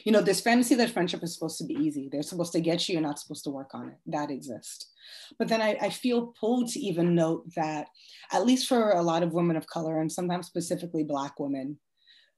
you 0.05 0.12
know, 0.12 0.20
this 0.20 0.40
fantasy 0.40 0.74
that 0.76 0.90
friendship 0.90 1.22
is 1.22 1.35
supposed 1.35 1.59
to 1.59 1.64
be 1.64 1.74
easy. 1.74 2.09
They're 2.11 2.22
supposed 2.22 2.52
to 2.52 2.61
get 2.61 2.88
you, 2.88 2.94
you're 2.94 3.02
not 3.02 3.18
supposed 3.18 3.44
to 3.44 3.50
work 3.50 3.70
on 3.74 3.88
it. 3.88 3.96
That 4.07 4.31
exists. 4.31 4.90
But 5.38 5.48
then 5.48 5.61
I, 5.61 5.76
I 5.81 5.90
feel 5.90 6.35
pulled 6.38 6.68
to 6.70 6.81
even 6.81 7.14
note 7.14 7.44
that, 7.57 7.88
at 8.33 8.46
least 8.46 8.68
for 8.68 8.92
a 8.92 9.02
lot 9.02 9.22
of 9.22 9.33
women 9.33 9.57
of 9.57 9.66
color, 9.66 10.00
and 10.00 10.11
sometimes 10.11 10.46
specifically 10.46 11.05
Black 11.05 11.38
women, 11.38 11.78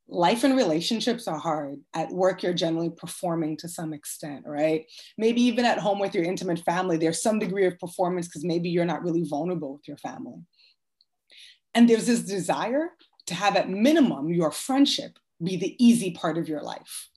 life 0.08 0.44
and 0.44 0.56
relationships 0.56 1.26
are 1.28 1.38
hard. 1.38 1.76
At 1.94 2.10
work, 2.10 2.42
you're 2.42 2.54
generally 2.54 2.90
performing 2.90 3.56
to 3.58 3.68
some 3.68 3.92
extent, 3.92 4.44
right? 4.46 4.84
Maybe 5.16 5.42
even 5.42 5.64
at 5.64 5.78
home 5.78 5.98
with 5.98 6.14
your 6.14 6.24
intimate 6.24 6.60
family, 6.60 6.96
there's 6.96 7.22
some 7.22 7.38
degree 7.38 7.66
of 7.66 7.78
performance 7.78 8.28
because 8.28 8.44
maybe 8.44 8.68
you're 8.68 8.84
not 8.84 9.02
really 9.02 9.24
vulnerable 9.24 9.74
with 9.74 9.88
your 9.88 9.98
family. 9.98 10.40
And 11.74 11.88
there's 11.88 12.06
this 12.06 12.20
desire 12.20 12.90
to 13.26 13.34
have, 13.34 13.56
at 13.56 13.70
minimum, 13.70 14.30
your 14.32 14.50
friendship 14.50 15.18
be 15.42 15.56
the 15.56 15.74
easy 15.84 16.12
part 16.12 16.38
of 16.38 16.48
your 16.48 16.62
life 16.62 17.08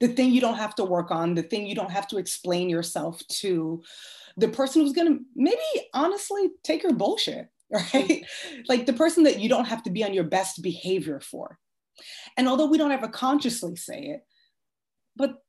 the 0.00 0.08
thing 0.08 0.32
you 0.32 0.40
don't 0.40 0.56
have 0.56 0.74
to 0.76 0.84
work 0.84 1.10
on, 1.10 1.34
the 1.34 1.42
thing 1.42 1.66
you 1.66 1.74
don't 1.74 1.90
have 1.90 2.08
to 2.08 2.18
explain 2.18 2.68
yourself 2.68 3.22
to, 3.28 3.82
the 4.36 4.48
person 4.48 4.82
who's 4.82 4.92
gonna 4.92 5.18
maybe 5.34 5.58
honestly 5.94 6.50
take 6.62 6.82
your 6.82 6.94
bullshit, 6.94 7.48
right? 7.94 8.24
like 8.68 8.86
the 8.86 8.92
person 8.92 9.24
that 9.24 9.40
you 9.40 9.48
don't 9.48 9.66
have 9.66 9.82
to 9.82 9.90
be 9.90 10.04
on 10.04 10.14
your 10.14 10.24
best 10.24 10.62
behavior 10.62 11.20
for. 11.20 11.58
And 12.36 12.48
although 12.48 12.66
we 12.66 12.78
don't 12.78 12.92
ever 12.92 13.08
consciously 13.08 13.76
say 13.76 14.00
it, 14.00 14.26
but 15.16 15.42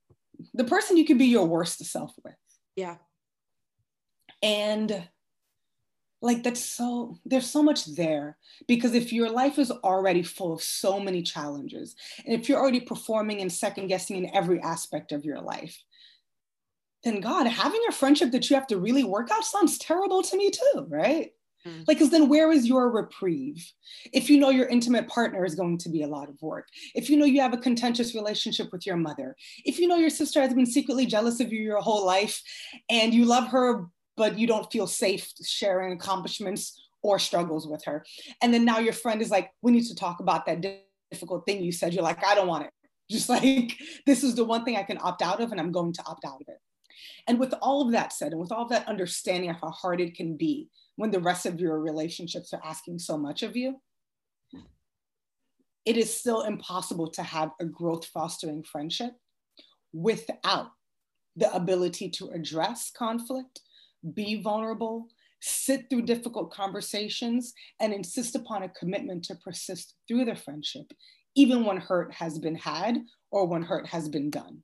the 0.53 0.63
person 0.63 0.97
you 0.97 1.05
can 1.05 1.17
be 1.17 1.25
your 1.25 1.45
worst 1.45 1.83
self 1.85 2.13
with. 2.23 2.35
Yeah. 2.75 2.97
And 4.41 5.07
like 6.23 6.41
that's 6.41 6.63
so 6.63 7.19
there's 7.25 7.49
so 7.49 7.61
much 7.61 7.85
there 7.95 8.37
because 8.67 8.95
if 8.95 9.11
your 9.11 9.29
life 9.29 9.59
is 9.59 9.69
already 9.69 10.23
full 10.23 10.53
of 10.53 10.63
so 10.63 10.99
many 10.99 11.21
challenges 11.21 11.95
and 12.25 12.33
if 12.33 12.47
you're 12.47 12.59
already 12.59 12.79
performing 12.79 13.41
and 13.41 13.51
second 13.51 13.87
guessing 13.87 14.23
in 14.23 14.35
every 14.35 14.59
aspect 14.61 15.11
of 15.11 15.25
your 15.25 15.41
life 15.41 15.83
then 17.03 17.19
god 17.19 17.45
having 17.45 17.81
a 17.87 17.91
friendship 17.91 18.31
that 18.31 18.49
you 18.49 18.55
have 18.55 18.65
to 18.65 18.79
really 18.79 19.03
work 19.03 19.29
out 19.31 19.43
sounds 19.43 19.77
terrible 19.77 20.23
to 20.23 20.37
me 20.37 20.49
too 20.49 20.87
right 20.87 21.31
mm. 21.67 21.77
like 21.87 21.97
because 21.97 22.09
then 22.09 22.29
where 22.29 22.53
is 22.53 22.65
your 22.65 22.89
reprieve 22.89 23.69
if 24.13 24.29
you 24.29 24.39
know 24.39 24.49
your 24.49 24.67
intimate 24.67 25.09
partner 25.09 25.43
is 25.43 25.55
going 25.55 25.77
to 25.77 25.89
be 25.89 26.03
a 26.03 26.07
lot 26.07 26.29
of 26.29 26.41
work 26.41 26.69
if 26.95 27.09
you 27.09 27.17
know 27.17 27.25
you 27.25 27.41
have 27.41 27.53
a 27.53 27.57
contentious 27.57 28.15
relationship 28.15 28.71
with 28.71 28.85
your 28.85 28.95
mother 28.95 29.35
if 29.65 29.77
you 29.77 29.89
know 29.89 29.97
your 29.97 30.09
sister 30.09 30.41
has 30.41 30.53
been 30.53 30.65
secretly 30.65 31.05
jealous 31.05 31.41
of 31.41 31.51
you 31.51 31.61
your 31.61 31.81
whole 31.81 32.05
life 32.05 32.41
and 32.89 33.13
you 33.13 33.25
love 33.25 33.49
her 33.49 33.87
but 34.15 34.37
you 34.37 34.47
don't 34.47 34.71
feel 34.71 34.87
safe 34.87 35.31
sharing 35.43 35.93
accomplishments 35.93 36.79
or 37.01 37.19
struggles 37.19 37.67
with 37.67 37.83
her. 37.85 38.05
And 38.41 38.53
then 38.53 38.65
now 38.65 38.79
your 38.79 38.93
friend 38.93 39.21
is 39.21 39.29
like, 39.29 39.51
we 39.61 39.71
need 39.71 39.85
to 39.85 39.95
talk 39.95 40.19
about 40.19 40.45
that 40.45 40.65
difficult 41.11 41.45
thing 41.45 41.61
you 41.61 41.71
said. 41.71 41.93
You're 41.93 42.03
like, 42.03 42.25
I 42.25 42.35
don't 42.35 42.47
want 42.47 42.65
it. 42.65 42.71
Just 43.11 43.29
like, 43.29 43.77
this 44.05 44.23
is 44.23 44.35
the 44.35 44.45
one 44.45 44.63
thing 44.63 44.77
I 44.77 44.83
can 44.83 44.97
opt 45.01 45.21
out 45.21 45.41
of, 45.41 45.51
and 45.51 45.59
I'm 45.59 45.71
going 45.71 45.93
to 45.93 46.03
opt 46.05 46.25
out 46.25 46.41
of 46.41 46.47
it. 46.47 46.57
And 47.27 47.39
with 47.39 47.53
all 47.61 47.81
of 47.81 47.91
that 47.91 48.13
said, 48.13 48.31
and 48.31 48.39
with 48.39 48.51
all 48.51 48.63
of 48.63 48.69
that 48.69 48.87
understanding 48.87 49.49
of 49.49 49.57
how 49.61 49.71
hard 49.71 49.99
it 49.99 50.15
can 50.15 50.37
be 50.37 50.69
when 50.95 51.11
the 51.11 51.19
rest 51.19 51.45
of 51.45 51.59
your 51.59 51.79
relationships 51.79 52.53
are 52.53 52.61
asking 52.63 52.99
so 52.99 53.17
much 53.17 53.43
of 53.43 53.57
you, 53.57 53.81
it 55.85 55.97
is 55.97 56.15
still 56.17 56.41
impossible 56.41 57.07
to 57.07 57.23
have 57.23 57.51
a 57.59 57.65
growth 57.65 58.05
fostering 58.05 58.63
friendship 58.63 59.11
without 59.91 60.71
the 61.35 61.53
ability 61.53 62.09
to 62.09 62.29
address 62.29 62.91
conflict 62.95 63.59
be 64.13 64.41
vulnerable, 64.41 65.07
sit 65.41 65.89
through 65.89 66.03
difficult 66.03 66.51
conversations, 66.51 67.53
and 67.79 67.93
insist 67.93 68.35
upon 68.35 68.63
a 68.63 68.69
commitment 68.69 69.23
to 69.25 69.35
persist 69.35 69.95
through 70.07 70.25
the 70.25 70.35
friendship, 70.35 70.91
even 71.35 71.65
when 71.65 71.77
hurt 71.77 72.13
has 72.13 72.39
been 72.39 72.55
had 72.55 72.97
or 73.31 73.45
when 73.45 73.63
hurt 73.63 73.87
has 73.87 74.09
been 74.09 74.29
done. 74.29 74.63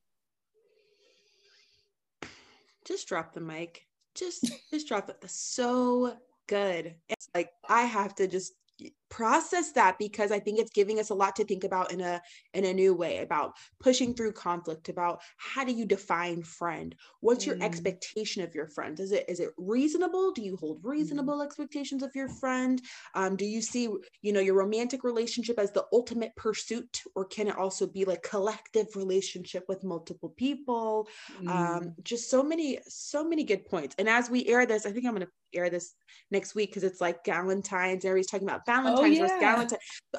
just 2.89 3.07
drop 3.07 3.33
the 3.33 3.39
mic. 3.39 3.85
Just 4.15 4.51
just 4.71 4.87
drop 4.87 5.09
it. 5.09 5.21
That's 5.21 5.39
so 5.39 6.17
good. 6.47 6.95
It's 7.07 7.29
like 7.35 7.51
I 7.67 7.83
have 7.83 8.15
to 8.15 8.27
just 8.27 8.53
process 9.09 9.71
that 9.71 9.97
because 9.97 10.31
i 10.31 10.39
think 10.39 10.59
it's 10.59 10.71
giving 10.71 10.99
us 10.99 11.09
a 11.09 11.13
lot 11.13 11.35
to 11.35 11.43
think 11.43 11.63
about 11.63 11.91
in 11.91 12.01
a 12.01 12.21
in 12.53 12.65
a 12.65 12.73
new 12.73 12.93
way 12.93 13.19
about 13.19 13.53
pushing 13.79 14.13
through 14.13 14.31
conflict 14.31 14.89
about 14.89 15.21
how 15.37 15.63
do 15.63 15.71
you 15.71 15.85
define 15.85 16.43
friend 16.43 16.95
what's 17.21 17.45
your 17.45 17.55
mm. 17.55 17.63
expectation 17.63 18.43
of 18.43 18.53
your 18.53 18.67
friend 18.67 18.99
is 18.99 19.11
it 19.11 19.25
is 19.27 19.39
it 19.39 19.49
reasonable 19.57 20.31
do 20.31 20.41
you 20.41 20.55
hold 20.57 20.81
mm. 20.81 20.89
reasonable 20.89 21.39
mm. 21.39 21.45
expectations 21.45 22.03
of 22.03 22.15
your 22.15 22.29
friend 22.29 22.81
um, 23.15 23.35
do 23.35 23.45
you 23.45 23.61
see 23.61 23.89
you 24.21 24.31
know 24.31 24.39
your 24.39 24.55
romantic 24.55 25.03
relationship 25.03 25.57
as 25.57 25.71
the 25.71 25.85
ultimate 25.91 26.35
pursuit 26.35 27.01
or 27.15 27.25
can 27.25 27.47
it 27.47 27.57
also 27.57 27.87
be 27.87 28.05
like 28.05 28.21
collective 28.21 28.87
relationship 28.95 29.65
with 29.67 29.83
multiple 29.83 30.33
people 30.37 31.07
um, 31.39 31.47
mm. 31.47 31.77
um, 31.77 31.95
just 32.03 32.29
so 32.29 32.43
many 32.43 32.77
so 32.87 33.27
many 33.27 33.43
good 33.43 33.65
points 33.65 33.95
and 33.97 34.07
as 34.07 34.29
we 34.29 34.45
air 34.45 34.65
this 34.65 34.85
i 34.85 34.91
think 34.91 35.05
i'm 35.05 35.13
going 35.13 35.25
to 35.25 35.31
air 35.53 35.69
this 35.69 35.93
next 36.31 36.55
week 36.55 36.69
because 36.69 36.83
it's 36.83 37.01
like 37.01 37.23
Galentine's. 37.23 38.05
Everybody's 38.05 38.27
talking 38.27 38.47
about 38.47 38.65
Valentine's 38.65 38.98
oh, 39.01 39.05
yeah. 39.05 39.67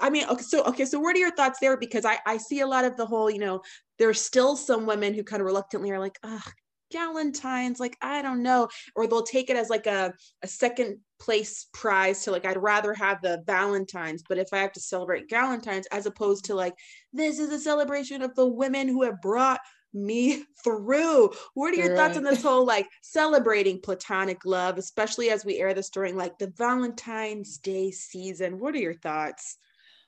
I 0.00 0.10
mean, 0.10 0.24
okay, 0.28 0.42
so 0.42 0.64
okay, 0.64 0.84
so 0.84 1.00
what 1.00 1.16
are 1.16 1.18
your 1.18 1.34
thoughts 1.34 1.58
there? 1.60 1.76
Because 1.76 2.04
I 2.04 2.18
I 2.26 2.36
see 2.36 2.60
a 2.60 2.66
lot 2.66 2.84
of 2.84 2.96
the 2.96 3.06
whole, 3.06 3.30
you 3.30 3.38
know, 3.38 3.62
there's 3.98 4.20
still 4.20 4.56
some 4.56 4.86
women 4.86 5.14
who 5.14 5.22
kind 5.22 5.40
of 5.40 5.46
reluctantly 5.46 5.90
are 5.90 5.98
like, 5.98 6.18
ugh, 6.22 6.52
Galentine's, 6.92 7.80
like 7.80 7.96
I 8.02 8.22
don't 8.22 8.42
know, 8.42 8.68
or 8.96 9.06
they'll 9.06 9.22
take 9.22 9.50
it 9.50 9.56
as 9.56 9.70
like 9.70 9.86
a 9.86 10.12
a 10.42 10.46
second 10.46 10.98
place 11.20 11.66
prize 11.72 12.24
to 12.24 12.30
like 12.30 12.44
I'd 12.44 12.60
rather 12.60 12.94
have 12.94 13.20
the 13.22 13.42
Valentine's, 13.46 14.22
but 14.28 14.38
if 14.38 14.48
I 14.52 14.58
have 14.58 14.72
to 14.72 14.80
celebrate 14.80 15.28
Galentine's 15.28 15.86
as 15.92 16.06
opposed 16.06 16.46
to 16.46 16.54
like 16.54 16.74
this 17.12 17.38
is 17.38 17.50
a 17.52 17.58
celebration 17.58 18.22
of 18.22 18.34
the 18.34 18.46
women 18.46 18.88
who 18.88 19.02
have 19.02 19.20
brought 19.20 19.60
me 19.92 20.44
through. 20.62 21.31
What 21.55 21.72
are 21.72 21.76
your 21.76 21.88
right. 21.88 21.96
thoughts 21.96 22.16
on 22.16 22.24
this 22.24 22.42
whole 22.42 22.64
like 22.64 22.88
celebrating 23.03 23.81
platonic 23.81 24.44
love, 24.44 24.79
especially 24.79 25.31
as 25.31 25.44
we 25.44 25.59
air 25.59 25.74
this 25.74 25.90
during 25.90 26.16
like 26.16 26.38
the 26.38 26.53
Valentine's 26.57 27.59
Day 27.59 27.90
season? 27.90 28.59
What 28.59 28.74
are 28.74 28.79
your 28.79 28.94
thoughts? 28.94 29.57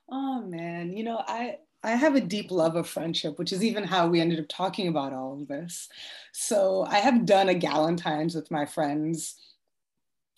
Oh 0.09 0.41
man, 0.41 0.95
you 0.95 1.03
know, 1.03 1.23
I 1.27 1.57
I 1.83 1.91
have 1.91 2.15
a 2.15 2.21
deep 2.21 2.49
love 2.49 2.75
of 2.75 2.87
friendship, 2.87 3.37
which 3.37 3.51
is 3.51 3.63
even 3.63 3.83
how 3.83 4.07
we 4.07 4.21
ended 4.21 4.39
up 4.39 4.45
talking 4.47 4.87
about 4.87 5.11
all 5.11 5.33
of 5.33 5.47
this. 5.47 5.89
So 6.31 6.85
I 6.87 6.99
have 6.99 7.25
done 7.25 7.49
a 7.49 7.53
Galentine's 7.53 8.35
with 8.35 8.49
my 8.51 8.65
friends 8.65 9.35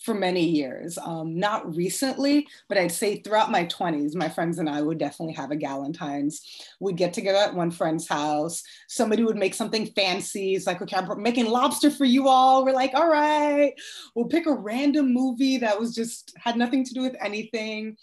for 0.05 0.13
many 0.13 0.47
years. 0.47 0.99
Um, 0.99 1.39
not 1.39 1.75
recently, 1.75 2.47
but 2.69 2.77
I'd 2.77 2.91
say 2.91 3.21
throughout 3.21 3.49
my 3.49 3.65
20s, 3.65 4.15
my 4.15 4.29
friends 4.29 4.59
and 4.59 4.69
I 4.69 4.81
would 4.81 4.99
definitely 4.99 5.33
have 5.33 5.49
a 5.49 5.55
Galentine's. 5.55 6.41
We'd 6.79 6.95
get 6.95 7.11
together 7.11 7.39
at 7.39 7.55
one 7.55 7.71
friend's 7.71 8.07
house. 8.07 8.61
Somebody 8.87 9.23
would 9.23 9.35
make 9.35 9.55
something 9.55 9.87
fancy. 9.87 10.53
It's 10.53 10.67
like, 10.67 10.81
okay, 10.81 10.95
I'm 10.95 11.21
making 11.21 11.47
lobster 11.47 11.89
for 11.89 12.05
you 12.05 12.27
all. 12.27 12.63
We're 12.63 12.73
like, 12.73 12.93
all 12.93 13.09
right. 13.09 13.73
We'll 14.13 14.27
pick 14.27 14.45
a 14.45 14.53
random 14.53 15.11
movie 15.11 15.57
that 15.57 15.79
was 15.79 15.95
just 15.95 16.33
had 16.37 16.55
nothing 16.55 16.85
to 16.85 16.93
do 16.93 17.01
with 17.01 17.15
anything. 17.19 17.97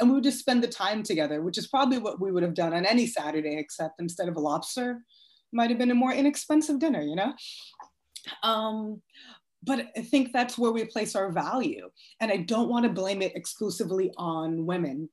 And 0.00 0.08
we 0.08 0.16
would 0.16 0.24
just 0.24 0.40
spend 0.40 0.62
the 0.62 0.68
time 0.68 1.04
together, 1.04 1.40
which 1.40 1.56
is 1.56 1.68
probably 1.68 1.98
what 1.98 2.20
we 2.20 2.32
would 2.32 2.42
have 2.42 2.54
done 2.54 2.74
on 2.74 2.84
any 2.84 3.06
Saturday, 3.06 3.56
except 3.58 4.00
instead 4.00 4.28
of 4.28 4.36
a 4.36 4.40
lobster, 4.40 5.04
might 5.52 5.70
have 5.70 5.78
been 5.78 5.92
a 5.92 5.94
more 5.94 6.12
inexpensive 6.12 6.80
dinner, 6.80 7.00
you 7.00 7.14
know? 7.14 7.32
Um, 8.42 9.02
but 9.64 9.88
I 9.96 10.02
think 10.02 10.32
that's 10.32 10.58
where 10.58 10.72
we 10.72 10.84
place 10.84 11.16
our 11.16 11.30
value. 11.32 11.88
And 12.20 12.30
I 12.30 12.38
don't 12.38 12.68
want 12.68 12.84
to 12.84 12.90
blame 12.90 13.22
it 13.22 13.36
exclusively 13.36 14.12
on 14.16 14.66
women 14.66 15.08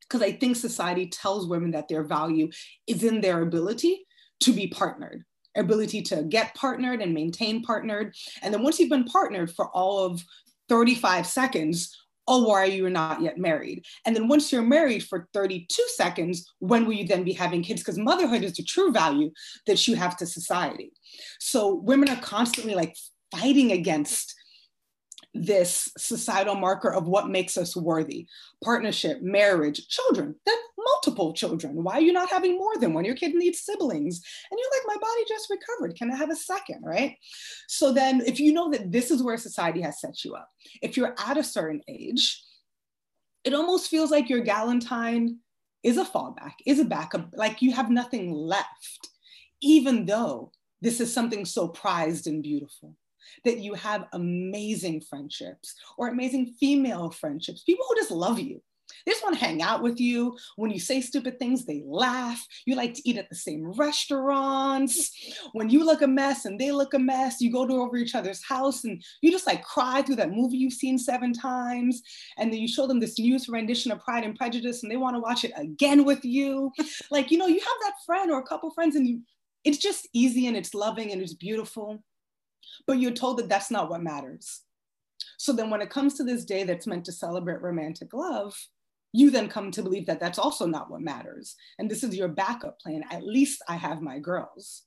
because 0.00 0.22
I 0.22 0.32
think 0.32 0.56
society 0.56 1.06
tells 1.06 1.46
women 1.46 1.70
that 1.72 1.88
their 1.88 2.04
value 2.04 2.50
is 2.86 3.04
in 3.04 3.20
their 3.20 3.42
ability 3.42 4.06
to 4.40 4.52
be 4.52 4.66
partnered, 4.66 5.24
ability 5.56 6.02
to 6.02 6.24
get 6.24 6.54
partnered 6.54 7.00
and 7.00 7.14
maintain 7.14 7.62
partnered. 7.62 8.14
And 8.42 8.52
then 8.52 8.62
once 8.62 8.78
you've 8.78 8.90
been 8.90 9.04
partnered 9.04 9.50
for 9.50 9.68
all 9.68 10.04
of 10.04 10.22
35 10.68 11.26
seconds, 11.26 11.96
oh, 12.26 12.44
why 12.44 12.62
are 12.62 12.66
you 12.66 12.88
not 12.88 13.20
yet 13.20 13.38
married? 13.38 13.84
And 14.06 14.16
then 14.16 14.28
once 14.28 14.50
you're 14.50 14.62
married 14.62 15.04
for 15.04 15.28
32 15.34 15.82
seconds, 15.94 16.50
when 16.58 16.86
will 16.86 16.94
you 16.94 17.06
then 17.06 17.24
be 17.24 17.32
having 17.32 17.62
kids? 17.62 17.82
Because 17.82 17.98
motherhood 17.98 18.42
is 18.42 18.54
the 18.54 18.62
true 18.62 18.92
value 18.92 19.30
that 19.66 19.86
you 19.86 19.94
have 19.96 20.16
to 20.18 20.26
society. 20.26 20.92
So 21.38 21.74
women 21.74 22.08
are 22.08 22.20
constantly 22.20 22.74
like 22.74 22.96
fighting 23.34 23.72
against 23.72 24.34
this 25.34 25.90
societal 25.98 26.54
marker 26.54 26.92
of 26.92 27.08
what 27.08 27.28
makes 27.28 27.58
us 27.58 27.76
worthy. 27.76 28.26
Partnership 28.62 29.20
marriage 29.20 29.88
children 29.88 30.36
then 30.46 30.56
multiple 30.78 31.32
children. 31.32 31.82
Why 31.82 31.94
are 31.94 32.02
you 32.02 32.12
not 32.12 32.30
having 32.30 32.56
more 32.56 32.76
than 32.78 32.92
one? 32.92 33.04
Your 33.04 33.16
kid 33.16 33.34
needs 33.34 33.60
siblings. 33.60 34.20
And 34.50 34.58
you're 34.58 34.80
like 34.80 34.96
my 34.96 35.00
body 35.00 35.22
just 35.28 35.50
recovered. 35.50 35.96
Can 35.96 36.10
i 36.10 36.16
have 36.16 36.30
a 36.30 36.36
second 36.36 36.82
right? 36.84 37.16
So 37.68 37.92
then 37.92 38.22
if 38.26 38.38
you 38.38 38.52
know 38.52 38.70
that 38.70 38.92
this 38.92 39.10
is 39.10 39.22
where 39.22 39.36
society 39.36 39.80
has 39.80 40.00
set 40.00 40.24
you 40.24 40.34
up 40.34 40.48
if 40.82 40.96
you're 40.96 41.14
at 41.18 41.36
a 41.36 41.44
certain 41.44 41.80
age 41.88 42.42
it 43.42 43.54
almost 43.54 43.90
feels 43.90 44.10
like 44.10 44.30
your 44.30 44.42
galentine 44.42 45.36
is 45.82 45.98
a 45.98 46.04
fallback 46.04 46.52
is 46.64 46.78
a 46.78 46.84
backup. 46.84 47.30
Like 47.34 47.60
you 47.60 47.72
have 47.72 47.90
nothing 47.90 48.30
left 48.32 49.08
even 49.60 50.06
though 50.06 50.52
this 50.80 51.00
is 51.00 51.12
something 51.12 51.44
so 51.44 51.68
prized 51.68 52.26
and 52.26 52.42
beautiful 52.42 52.94
that 53.44 53.58
you 53.58 53.74
have 53.74 54.06
amazing 54.12 55.00
friendships 55.00 55.74
or 55.98 56.08
amazing 56.08 56.54
female 56.58 57.10
friendships, 57.10 57.62
people 57.62 57.84
who 57.88 57.96
just 57.96 58.10
love 58.10 58.38
you. 58.38 58.60
They 59.04 59.12
just 59.12 59.22
want 59.22 59.38
to 59.38 59.44
hang 59.44 59.62
out 59.62 59.82
with 59.82 60.00
you. 60.00 60.36
When 60.56 60.70
you 60.70 60.78
say 60.78 61.00
stupid 61.00 61.38
things, 61.38 61.64
they 61.64 61.82
laugh. 61.86 62.44
You 62.66 62.74
like 62.76 62.94
to 62.94 63.08
eat 63.08 63.18
at 63.18 63.28
the 63.28 63.34
same 63.34 63.72
restaurants. 63.72 65.10
When 65.52 65.70
you 65.70 65.84
look 65.84 66.02
a 66.02 66.06
mess 66.06 66.44
and 66.44 66.58
they 66.58 66.72
look 66.72 66.94
a 66.94 66.98
mess, 66.98 67.40
you 67.40 67.52
go 67.52 67.66
to 67.66 67.74
over 67.74 67.96
each 67.96 68.14
other's 68.14 68.44
house 68.44 68.84
and 68.84 69.02
you 69.22 69.30
just 69.30 69.46
like 69.46 69.62
cry 69.62 70.02
through 70.02 70.16
that 70.16 70.32
movie 70.32 70.56
you've 70.56 70.72
seen 70.72 70.98
seven 70.98 71.32
times. 71.32 72.02
And 72.38 72.52
then 72.52 72.60
you 72.60 72.68
show 72.68 72.86
them 72.86 73.00
this 73.00 73.18
new 73.18 73.38
rendition 73.48 73.92
of 73.92 74.00
Pride 74.00 74.24
and 74.24 74.36
Prejudice 74.36 74.82
and 74.82 74.90
they 74.90 74.96
want 74.96 75.16
to 75.16 75.20
watch 75.20 75.44
it 75.44 75.52
again 75.56 76.04
with 76.04 76.24
you. 76.24 76.70
like, 77.10 77.30
you 77.30 77.38
know, 77.38 77.46
you 77.46 77.60
have 77.60 77.80
that 77.82 77.94
friend 78.06 78.30
or 78.30 78.38
a 78.38 78.46
couple 78.46 78.70
friends 78.70 78.96
and 78.96 79.06
you, 79.06 79.20
it's 79.64 79.78
just 79.78 80.08
easy 80.12 80.46
and 80.46 80.56
it's 80.56 80.74
loving 80.74 81.12
and 81.12 81.20
it's 81.20 81.34
beautiful 81.34 82.02
but 82.86 82.98
you're 82.98 83.12
told 83.12 83.38
that 83.38 83.48
that's 83.48 83.70
not 83.70 83.90
what 83.90 84.02
matters. 84.02 84.62
So 85.38 85.52
then 85.52 85.70
when 85.70 85.82
it 85.82 85.90
comes 85.90 86.14
to 86.14 86.24
this 86.24 86.44
day 86.44 86.64
that's 86.64 86.86
meant 86.86 87.04
to 87.06 87.12
celebrate 87.12 87.62
romantic 87.62 88.12
love, 88.14 88.56
you 89.12 89.30
then 89.30 89.48
come 89.48 89.70
to 89.70 89.82
believe 89.82 90.06
that 90.06 90.20
that's 90.20 90.38
also 90.38 90.66
not 90.66 90.90
what 90.90 91.00
matters. 91.00 91.54
And 91.78 91.90
this 91.90 92.02
is 92.02 92.16
your 92.16 92.28
backup 92.28 92.80
plan. 92.80 93.04
At 93.10 93.24
least 93.24 93.62
I 93.68 93.76
have 93.76 94.02
my 94.02 94.18
girls. 94.18 94.82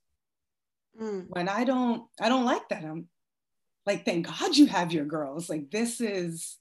Mm. 1.01 1.27
When 1.29 1.47
I 1.47 1.63
don't, 1.63 2.03
I 2.19 2.27
don't 2.27 2.45
like 2.45 2.67
that. 2.69 2.83
I'm 2.83 3.07
like, 3.85 4.03
thank 4.03 4.27
God 4.27 4.57
you 4.57 4.65
have 4.67 4.91
your 4.91 5.05
girls. 5.05 5.49
Like 5.49 5.71
this 5.71 6.01
is, 6.01 6.57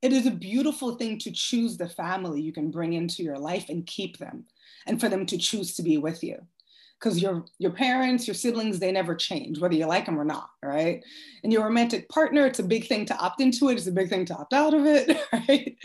it 0.00 0.14
is 0.14 0.26
a 0.26 0.30
beautiful 0.30 0.94
thing 0.94 1.18
to 1.18 1.30
choose 1.30 1.76
the 1.76 1.88
family 1.88 2.40
you 2.40 2.52
can 2.52 2.70
bring 2.70 2.94
into 2.94 3.22
your 3.22 3.38
life 3.38 3.68
and 3.68 3.86
keep 3.86 4.16
them 4.16 4.44
and 4.86 4.98
for 4.98 5.10
them 5.10 5.26
to 5.26 5.36
choose 5.36 5.74
to 5.74 5.82
be 5.82 5.98
with 5.98 6.24
you 6.24 6.38
because 7.00 7.20
your 7.20 7.44
your 7.58 7.70
parents, 7.70 8.26
your 8.26 8.34
siblings, 8.34 8.78
they 8.78 8.92
never 8.92 9.14
change, 9.14 9.58
whether 9.58 9.74
you 9.74 9.86
like 9.86 10.06
them 10.06 10.20
or 10.20 10.24
not, 10.24 10.50
right? 10.62 11.02
And 11.42 11.52
your 11.52 11.64
romantic 11.64 12.08
partner, 12.08 12.46
it's 12.46 12.58
a 12.58 12.64
big 12.64 12.86
thing 12.86 13.06
to 13.06 13.16
opt 13.16 13.40
into 13.40 13.68
it, 13.70 13.74
it's 13.78 13.86
a 13.86 13.92
big 13.92 14.10
thing 14.10 14.26
to 14.26 14.34
opt 14.34 14.52
out 14.52 14.74
of 14.74 14.84
it, 14.84 15.18
right? 15.32 15.76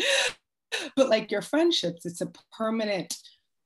But 0.95 1.09
like 1.09 1.31
your 1.31 1.41
friendships, 1.41 2.05
it's 2.05 2.21
a 2.21 2.31
permanent 2.55 3.15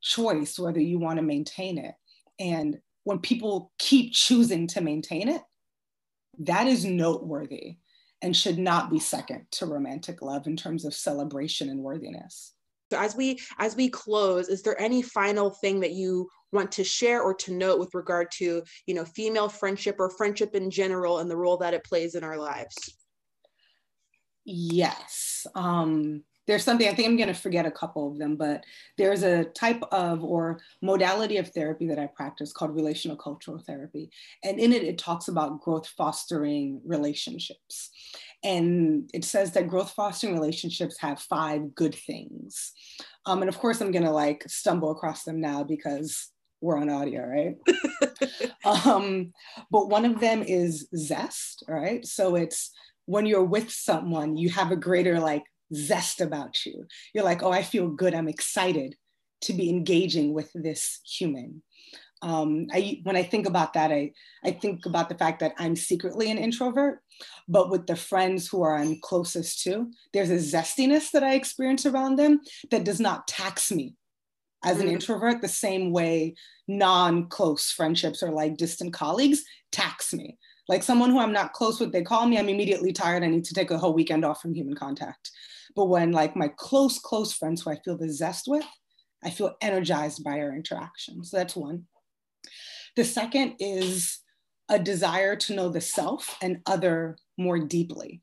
choice 0.01 0.59
whether 0.59 0.79
you 0.79 0.99
want 0.99 1.17
to 1.17 1.23
maintain 1.23 1.77
it. 1.77 1.95
And 2.39 2.79
when 3.03 3.19
people 3.19 3.71
keep 3.79 4.13
choosing 4.13 4.67
to 4.67 4.81
maintain 4.81 5.27
it, 5.27 5.41
that 6.39 6.67
is 6.67 6.85
noteworthy 6.85 7.77
and 8.21 8.35
should 8.35 8.59
not 8.59 8.89
be 8.89 8.99
second 8.99 9.45
to 9.51 9.65
romantic 9.65 10.21
love 10.21 10.45
in 10.45 10.55
terms 10.55 10.85
of 10.85 10.93
celebration 10.93 11.69
and 11.69 11.79
worthiness. 11.79 12.53
So 12.91 12.99
as 12.99 13.15
we 13.15 13.39
as 13.57 13.75
we 13.75 13.89
close, 13.89 14.49
is 14.49 14.63
there 14.63 14.79
any 14.81 15.01
final 15.01 15.51
thing 15.51 15.79
that 15.81 15.91
you 15.91 16.29
want 16.51 16.71
to 16.73 16.83
share 16.83 17.21
or 17.21 17.33
to 17.35 17.53
note 17.53 17.79
with 17.79 17.93
regard 17.93 18.31
to, 18.31 18.63
you 18.87 18.93
know, 18.95 19.05
female 19.05 19.49
friendship 19.49 19.97
or 19.99 20.09
friendship 20.09 20.55
in 20.55 20.71
general 20.71 21.19
and 21.19 21.29
the 21.29 21.37
role 21.37 21.57
that 21.57 21.73
it 21.73 21.83
plays 21.83 22.15
in 22.15 22.23
our 22.23 22.37
lives? 22.37 22.75
Yes. 24.45 25.45
Um, 25.53 26.23
there's 26.47 26.63
something, 26.63 26.87
I 26.87 26.95
think 26.95 27.07
I'm 27.07 27.15
going 27.15 27.27
to 27.27 27.35
forget 27.35 27.67
a 27.67 27.71
couple 27.71 28.11
of 28.11 28.17
them, 28.17 28.35
but 28.35 28.63
there's 28.97 29.21
a 29.21 29.43
type 29.43 29.83
of 29.91 30.23
or 30.23 30.59
modality 30.81 31.37
of 31.37 31.49
therapy 31.49 31.85
that 31.85 31.99
I 31.99 32.07
practice 32.07 32.51
called 32.51 32.73
relational 32.73 33.15
cultural 33.15 33.59
therapy. 33.59 34.09
And 34.43 34.59
in 34.59 34.73
it, 34.73 34.83
it 34.83 34.97
talks 34.97 35.27
about 35.27 35.61
growth 35.61 35.87
fostering 35.95 36.81
relationships. 36.83 37.91
And 38.43 39.09
it 39.13 39.25
says 39.25 39.51
that 39.51 39.67
growth 39.67 39.91
fostering 39.91 40.33
relationships 40.33 40.97
have 40.99 41.19
five 41.19 41.75
good 41.75 41.95
things. 41.95 42.71
Um, 43.25 43.41
and 43.41 43.49
of 43.49 43.57
course, 43.57 43.81
I'm 43.81 43.91
going 43.91 44.05
to 44.05 44.11
like 44.11 44.43
stumble 44.47 44.91
across 44.91 45.23
them 45.23 45.41
now 45.41 45.63
because 45.63 46.29
we're 46.61 46.77
on 46.77 46.89
audio, 46.89 47.25
right? 47.25 47.55
um, 48.85 49.33
but 49.71 49.89
one 49.89 50.05
of 50.05 50.19
them 50.19 50.43
is 50.43 50.87
zest, 50.95 51.63
right? 51.67 52.05
So 52.05 52.35
it's 52.35 52.71
when 53.05 53.25
you're 53.25 53.43
with 53.43 53.71
someone, 53.71 54.37
you 54.37 54.49
have 54.49 54.71
a 54.71 54.75
greater 54.75 55.19
like 55.19 55.43
zest 55.73 56.21
about 56.21 56.65
you. 56.65 56.85
You're 57.13 57.23
like, 57.23 57.43
oh, 57.43 57.51
I 57.51 57.63
feel 57.63 57.87
good. 57.89 58.13
I'm 58.13 58.27
excited 58.27 58.95
to 59.41 59.53
be 59.53 59.69
engaging 59.69 60.33
with 60.33 60.51
this 60.53 60.99
human. 61.05 61.63
Um, 62.21 62.67
I 62.73 62.99
when 63.03 63.15
I 63.15 63.23
think 63.23 63.47
about 63.47 63.73
that, 63.73 63.91
I 63.91 64.11
I 64.43 64.51
think 64.51 64.85
about 64.85 65.09
the 65.09 65.15
fact 65.15 65.39
that 65.39 65.53
I'm 65.57 65.75
secretly 65.75 66.29
an 66.29 66.37
introvert, 66.37 67.01
but 67.47 67.69
with 67.69 67.87
the 67.87 67.95
friends 67.95 68.47
who 68.47 68.61
are 68.61 68.75
I'm 68.75 68.99
closest 69.01 69.63
to, 69.63 69.89
there's 70.13 70.29
a 70.29 70.35
zestiness 70.35 71.11
that 71.11 71.23
I 71.23 71.35
experience 71.35 71.85
around 71.85 72.17
them 72.17 72.41
that 72.71 72.83
does 72.83 72.99
not 72.99 73.27
tax 73.27 73.71
me 73.71 73.95
as 74.65 74.79
an 74.79 74.87
mm. 74.87 74.91
introvert 74.91 75.41
the 75.41 75.47
same 75.47 75.91
way 75.91 76.35
non-close 76.67 77.71
friendships 77.71 78.21
or 78.21 78.31
like 78.31 78.57
distant 78.57 78.93
colleagues 78.93 79.43
tax 79.71 80.13
me. 80.13 80.37
Like 80.67 80.83
someone 80.83 81.09
who 81.09 81.19
I'm 81.19 81.33
not 81.33 81.53
close 81.53 81.79
with, 81.79 81.91
they 81.91 82.03
call 82.03 82.27
me, 82.27 82.37
I'm 82.37 82.49
immediately 82.49 82.93
tired. 82.93 83.23
I 83.23 83.27
need 83.27 83.45
to 83.45 83.53
take 83.53 83.71
a 83.71 83.77
whole 83.77 83.93
weekend 83.93 84.23
off 84.23 84.41
from 84.41 84.53
human 84.53 84.75
contact. 84.75 85.31
But 85.75 85.85
when 85.85 86.11
like 86.11 86.35
my 86.35 86.49
close, 86.57 86.99
close 86.99 87.33
friends 87.33 87.61
who 87.61 87.71
I 87.71 87.79
feel 87.83 87.97
the 87.97 88.11
zest 88.11 88.45
with, 88.47 88.65
I 89.23 89.29
feel 89.31 89.55
energized 89.61 90.23
by 90.23 90.39
our 90.39 90.53
interaction. 90.53 91.23
So 91.23 91.37
that's 91.37 91.55
one. 91.55 91.85
The 92.95 93.05
second 93.05 93.55
is 93.59 94.19
a 94.69 94.79
desire 94.79 95.35
to 95.35 95.55
know 95.55 95.69
the 95.69 95.81
self 95.81 96.37
and 96.41 96.61
other 96.65 97.17
more 97.37 97.59
deeply. 97.59 98.21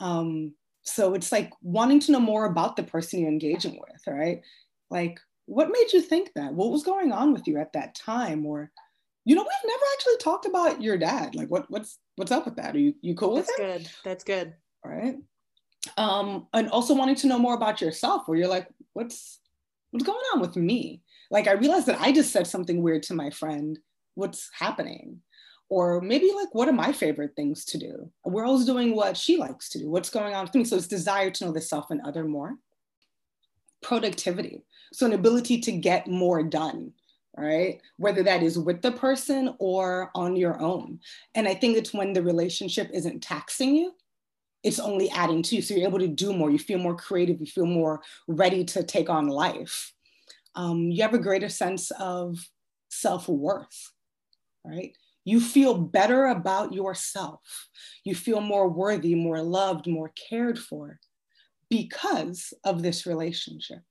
Um, 0.00 0.54
so 0.82 1.14
it's 1.14 1.32
like 1.32 1.52
wanting 1.60 2.00
to 2.00 2.12
know 2.12 2.20
more 2.20 2.46
about 2.46 2.76
the 2.76 2.82
person 2.82 3.20
you're 3.20 3.28
engaging 3.28 3.78
with, 3.78 4.00
right? 4.06 4.42
Like, 4.90 5.20
what 5.46 5.70
made 5.70 5.92
you 5.92 6.00
think 6.00 6.32
that? 6.34 6.54
What 6.54 6.70
was 6.70 6.82
going 6.82 7.12
on 7.12 7.32
with 7.32 7.46
you 7.46 7.58
at 7.58 7.72
that 7.74 7.94
time? 7.94 8.46
Or, 8.46 8.70
you 9.24 9.34
know, 9.34 9.42
we've 9.42 9.70
never 9.70 9.82
actually 9.94 10.16
talked 10.18 10.46
about 10.46 10.82
your 10.82 10.96
dad. 10.96 11.34
Like, 11.34 11.48
what 11.48 11.70
what's 11.70 11.98
what's 12.16 12.32
up 12.32 12.46
with 12.46 12.56
that? 12.56 12.74
Are 12.74 12.78
you 12.78 12.94
you 13.00 13.14
cool 13.14 13.36
That's 13.36 13.48
with 13.58 13.60
it? 13.60 13.62
That's 13.62 13.84
good. 13.84 13.90
That's 14.04 14.24
good. 14.24 14.54
All 14.84 14.90
right. 14.90 15.16
Um, 15.96 16.46
and 16.52 16.68
also 16.70 16.94
wanting 16.94 17.16
to 17.16 17.26
know 17.26 17.38
more 17.38 17.54
about 17.54 17.80
yourself, 17.80 18.26
where 18.26 18.38
you're 18.38 18.48
like, 18.48 18.68
what's 18.92 19.40
what's 19.90 20.04
going 20.06 20.18
on 20.34 20.40
with 20.40 20.56
me? 20.56 21.02
Like, 21.30 21.46
I 21.46 21.52
realized 21.52 21.86
that 21.86 22.00
I 22.00 22.12
just 22.12 22.32
said 22.32 22.46
something 22.46 22.82
weird 22.82 23.02
to 23.04 23.14
my 23.14 23.30
friend. 23.30 23.78
What's 24.14 24.50
happening? 24.58 25.20
Or 25.70 26.00
maybe 26.00 26.32
like, 26.34 26.54
what 26.54 26.68
are 26.68 26.72
my 26.72 26.92
favorite 26.92 27.36
things 27.36 27.64
to 27.66 27.78
do? 27.78 28.10
We're 28.24 28.46
always 28.46 28.64
doing 28.64 28.96
what 28.96 29.16
she 29.16 29.36
likes 29.36 29.68
to 29.70 29.78
do. 29.78 29.90
What's 29.90 30.08
going 30.08 30.34
on 30.34 30.44
with 30.44 30.54
me? 30.54 30.64
So 30.64 30.76
it's 30.76 30.86
desire 30.86 31.30
to 31.30 31.44
know 31.44 31.52
the 31.52 31.60
self 31.60 31.90
and 31.90 32.00
other 32.00 32.24
more. 32.24 32.56
Productivity. 33.82 34.64
So 34.94 35.04
an 35.04 35.12
ability 35.12 35.60
to 35.60 35.72
get 35.72 36.08
more 36.08 36.42
done, 36.42 36.92
right? 37.36 37.82
Whether 37.98 38.22
that 38.22 38.42
is 38.42 38.58
with 38.58 38.80
the 38.80 38.92
person 38.92 39.54
or 39.58 40.10
on 40.14 40.36
your 40.36 40.58
own. 40.58 41.00
And 41.34 41.46
I 41.46 41.54
think 41.54 41.76
it's 41.76 41.92
when 41.92 42.14
the 42.14 42.22
relationship 42.22 42.88
isn't 42.94 43.22
taxing 43.22 43.76
you, 43.76 43.94
it's 44.64 44.80
only 44.80 45.10
adding 45.10 45.42
to 45.42 45.56
you. 45.56 45.62
So 45.62 45.74
you're 45.74 45.86
able 45.86 45.98
to 45.98 46.08
do 46.08 46.32
more. 46.32 46.50
You 46.50 46.58
feel 46.58 46.78
more 46.78 46.96
creative. 46.96 47.40
You 47.40 47.46
feel 47.46 47.66
more 47.66 48.00
ready 48.26 48.64
to 48.64 48.82
take 48.82 49.10
on 49.10 49.28
life. 49.28 49.92
Um, 50.58 50.90
you 50.90 51.02
have 51.02 51.14
a 51.14 51.18
greater 51.18 51.48
sense 51.48 51.92
of 51.92 52.36
self 52.90 53.28
worth, 53.28 53.92
right? 54.64 54.92
You 55.24 55.40
feel 55.40 55.78
better 55.78 56.26
about 56.26 56.72
yourself. 56.72 57.68
You 58.04 58.16
feel 58.16 58.40
more 58.40 58.68
worthy, 58.68 59.14
more 59.14 59.40
loved, 59.40 59.86
more 59.86 60.12
cared 60.28 60.58
for 60.58 60.98
because 61.70 62.52
of 62.64 62.82
this 62.82 63.06
relationship. 63.06 63.82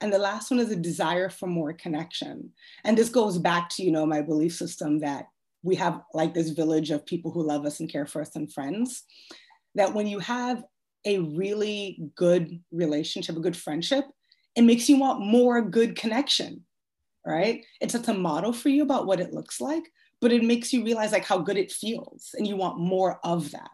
And 0.00 0.10
the 0.10 0.18
last 0.18 0.50
one 0.50 0.58
is 0.58 0.70
a 0.70 0.76
desire 0.76 1.28
for 1.28 1.46
more 1.46 1.74
connection. 1.74 2.50
And 2.84 2.96
this 2.96 3.10
goes 3.10 3.36
back 3.36 3.68
to, 3.70 3.82
you 3.82 3.92
know, 3.92 4.06
my 4.06 4.22
belief 4.22 4.54
system 4.54 5.00
that 5.00 5.26
we 5.62 5.76
have 5.76 6.00
like 6.14 6.32
this 6.32 6.48
village 6.48 6.90
of 6.90 7.04
people 7.04 7.30
who 7.30 7.46
love 7.46 7.66
us 7.66 7.78
and 7.78 7.92
care 7.92 8.06
for 8.06 8.22
us 8.22 8.34
and 8.36 8.50
friends 8.50 9.04
that 9.74 9.92
when 9.92 10.06
you 10.06 10.18
have 10.18 10.64
a 11.04 11.18
really 11.18 12.10
good 12.16 12.58
relationship, 12.72 13.36
a 13.36 13.40
good 13.40 13.56
friendship, 13.56 14.04
it 14.56 14.62
makes 14.62 14.88
you 14.88 14.98
want 14.98 15.24
more 15.24 15.62
good 15.62 15.96
connection, 15.96 16.64
right? 17.26 17.64
It's 17.80 17.94
a 17.94 18.14
model 18.14 18.52
for 18.52 18.68
you 18.68 18.82
about 18.82 19.06
what 19.06 19.20
it 19.20 19.32
looks 19.32 19.60
like, 19.60 19.84
but 20.20 20.32
it 20.32 20.44
makes 20.44 20.72
you 20.72 20.84
realize 20.84 21.12
like 21.12 21.24
how 21.24 21.38
good 21.38 21.56
it 21.56 21.72
feels 21.72 22.30
and 22.36 22.46
you 22.46 22.56
want 22.56 22.78
more 22.78 23.18
of 23.24 23.50
that, 23.52 23.70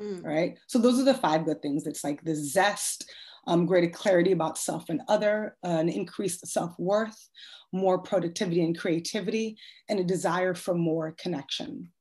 mm. 0.00 0.22
right? 0.24 0.58
So 0.66 0.78
those 0.78 0.98
are 1.00 1.04
the 1.04 1.14
five 1.14 1.44
good 1.44 1.62
things. 1.62 1.86
It's 1.86 2.04
like 2.04 2.22
the 2.22 2.34
zest, 2.34 3.10
um, 3.46 3.66
greater 3.66 3.88
clarity 3.88 4.32
about 4.32 4.58
self 4.58 4.88
and 4.88 5.02
other, 5.08 5.56
uh, 5.64 5.68
an 5.68 5.88
increased 5.88 6.46
self-worth, 6.46 7.28
more 7.72 7.98
productivity 7.98 8.64
and 8.64 8.76
creativity, 8.76 9.56
and 9.88 10.00
a 10.00 10.04
desire 10.04 10.54
for 10.54 10.74
more 10.74 11.14
connection. 11.18 11.92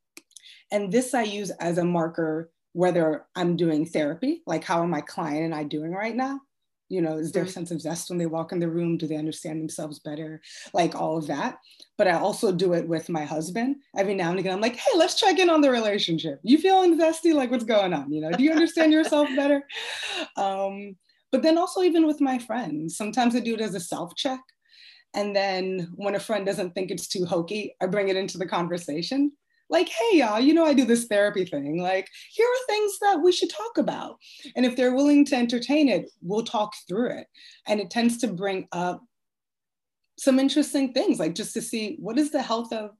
And 0.71 0.91
this 0.91 1.13
I 1.13 1.23
use 1.23 1.51
as 1.51 1.77
a 1.77 1.85
marker 1.85 2.49
whether 2.73 3.25
I'm 3.37 3.55
doing 3.55 3.85
therapy, 3.85 4.41
like 4.45 4.65
how 4.65 4.81
are 4.81 4.87
my 4.87 4.99
client 4.99 5.45
and 5.45 5.55
I 5.55 5.63
doing 5.63 5.93
right 5.93 6.15
now? 6.15 6.41
You 6.89 7.01
know, 7.01 7.17
is 7.17 7.31
there 7.31 7.43
a 7.43 7.45
mm-hmm. 7.45 7.53
sense 7.53 7.71
of 7.71 7.81
zest 7.81 8.09
when 8.09 8.19
they 8.19 8.25
walk 8.25 8.51
in 8.51 8.59
the 8.59 8.69
room? 8.69 8.97
Do 8.97 9.07
they 9.07 9.15
understand 9.15 9.59
themselves 9.59 9.99
better? 9.99 10.41
Like 10.73 10.95
all 10.95 11.17
of 11.17 11.27
that. 11.27 11.57
But 11.97 12.07
I 12.07 12.13
also 12.13 12.51
do 12.51 12.73
it 12.73 12.87
with 12.87 13.09
my 13.09 13.23
husband. 13.23 13.77
Every 13.97 14.13
now 14.13 14.29
and 14.29 14.39
again, 14.39 14.53
I'm 14.53 14.61
like, 14.61 14.75
hey, 14.75 14.91
let's 14.95 15.15
check 15.15 15.39
in 15.39 15.49
on 15.49 15.61
the 15.61 15.71
relationship. 15.71 16.39
You 16.43 16.57
feeling 16.57 16.99
zesty? 16.99 17.33
Like 17.33 17.51
what's 17.51 17.63
going 17.63 17.93
on? 17.93 18.11
You 18.11 18.21
know, 18.21 18.31
do 18.31 18.43
you 18.43 18.51
understand 18.51 18.93
yourself 18.93 19.29
better? 19.35 19.63
Um, 20.37 20.95
but 21.31 21.41
then 21.43 21.57
also 21.57 21.81
even 21.81 22.07
with 22.07 22.21
my 22.21 22.39
friends, 22.39 22.97
sometimes 22.97 23.35
I 23.35 23.39
do 23.39 23.55
it 23.55 23.61
as 23.61 23.75
a 23.75 23.79
self 23.79 24.15
check. 24.15 24.39
And 25.13 25.35
then 25.35 25.91
when 25.95 26.15
a 26.15 26.19
friend 26.19 26.45
doesn't 26.45 26.73
think 26.73 26.91
it's 26.91 27.07
too 27.07 27.25
hokey, 27.25 27.75
I 27.81 27.87
bring 27.87 28.09
it 28.09 28.17
into 28.17 28.37
the 28.37 28.45
conversation 28.45 29.31
like, 29.69 29.89
hey, 29.89 30.19
y'all, 30.19 30.39
you 30.39 30.53
know, 30.53 30.65
I 30.65 30.73
do 30.73 30.85
this 30.85 31.05
therapy 31.05 31.45
thing. 31.45 31.81
Like, 31.81 32.07
here 32.31 32.45
are 32.45 32.65
things 32.67 32.99
that 32.99 33.21
we 33.21 33.31
should 33.31 33.49
talk 33.49 33.77
about. 33.77 34.17
And 34.55 34.65
if 34.65 34.75
they're 34.75 34.95
willing 34.95 35.25
to 35.25 35.35
entertain 35.35 35.89
it, 35.89 36.09
we'll 36.21 36.43
talk 36.43 36.73
through 36.87 37.11
it. 37.11 37.27
And 37.67 37.79
it 37.79 37.89
tends 37.89 38.17
to 38.19 38.27
bring 38.27 38.67
up 38.71 39.01
some 40.17 40.39
interesting 40.39 40.93
things, 40.93 41.19
like 41.19 41.35
just 41.35 41.53
to 41.53 41.61
see 41.61 41.97
what 41.99 42.17
is 42.17 42.31
the 42.31 42.41
health 42.41 42.71
of 42.71 42.91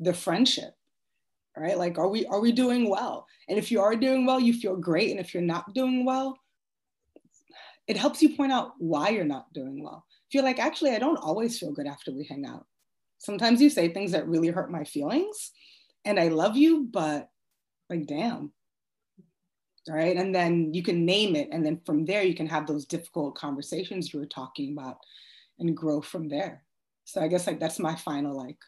the 0.00 0.12
friendship, 0.12 0.74
right? 1.56 1.78
Like, 1.78 1.98
are 1.98 2.08
we 2.08 2.26
are 2.26 2.40
we 2.40 2.52
doing 2.52 2.90
well? 2.90 3.26
And 3.48 3.58
if 3.58 3.70
you 3.70 3.80
are 3.80 3.96
doing 3.96 4.26
well, 4.26 4.40
you 4.40 4.52
feel 4.52 4.76
great. 4.76 5.10
And 5.10 5.20
if 5.20 5.32
you're 5.32 5.42
not 5.42 5.72
doing 5.72 6.04
well, 6.04 6.36
it 7.86 7.96
helps 7.96 8.20
you 8.20 8.36
point 8.36 8.52
out 8.52 8.72
why 8.78 9.08
you're 9.08 9.24
not 9.24 9.52
doing 9.54 9.82
well. 9.82 10.04
If 10.28 10.34
you're 10.34 10.44
like, 10.44 10.58
actually, 10.58 10.90
I 10.90 10.98
don't 10.98 11.16
always 11.16 11.58
feel 11.58 11.72
good 11.72 11.86
after 11.86 12.12
we 12.12 12.24
hang 12.24 12.44
out. 12.44 12.66
Sometimes 13.16 13.62
you 13.62 13.70
say 13.70 13.88
things 13.88 14.12
that 14.12 14.28
really 14.28 14.48
hurt 14.48 14.70
my 14.70 14.84
feelings 14.84 15.52
and 16.08 16.18
I 16.18 16.28
love 16.28 16.56
you, 16.56 16.88
but 16.90 17.30
like, 17.88 18.06
damn. 18.06 18.52
Right. 19.88 20.16
And 20.16 20.34
then 20.34 20.74
you 20.74 20.82
can 20.82 21.06
name 21.06 21.34
it. 21.34 21.48
And 21.50 21.64
then 21.64 21.80
from 21.86 22.04
there, 22.04 22.22
you 22.22 22.34
can 22.34 22.46
have 22.46 22.66
those 22.66 22.84
difficult 22.84 23.36
conversations 23.36 24.12
you 24.12 24.20
were 24.20 24.26
talking 24.26 24.72
about 24.72 24.98
and 25.58 25.76
grow 25.76 26.02
from 26.02 26.28
there. 26.28 26.64
So 27.04 27.22
I 27.22 27.28
guess 27.28 27.46
like 27.46 27.58
that's 27.58 27.78
my 27.78 27.94
final 27.94 28.36
like. 28.36 28.58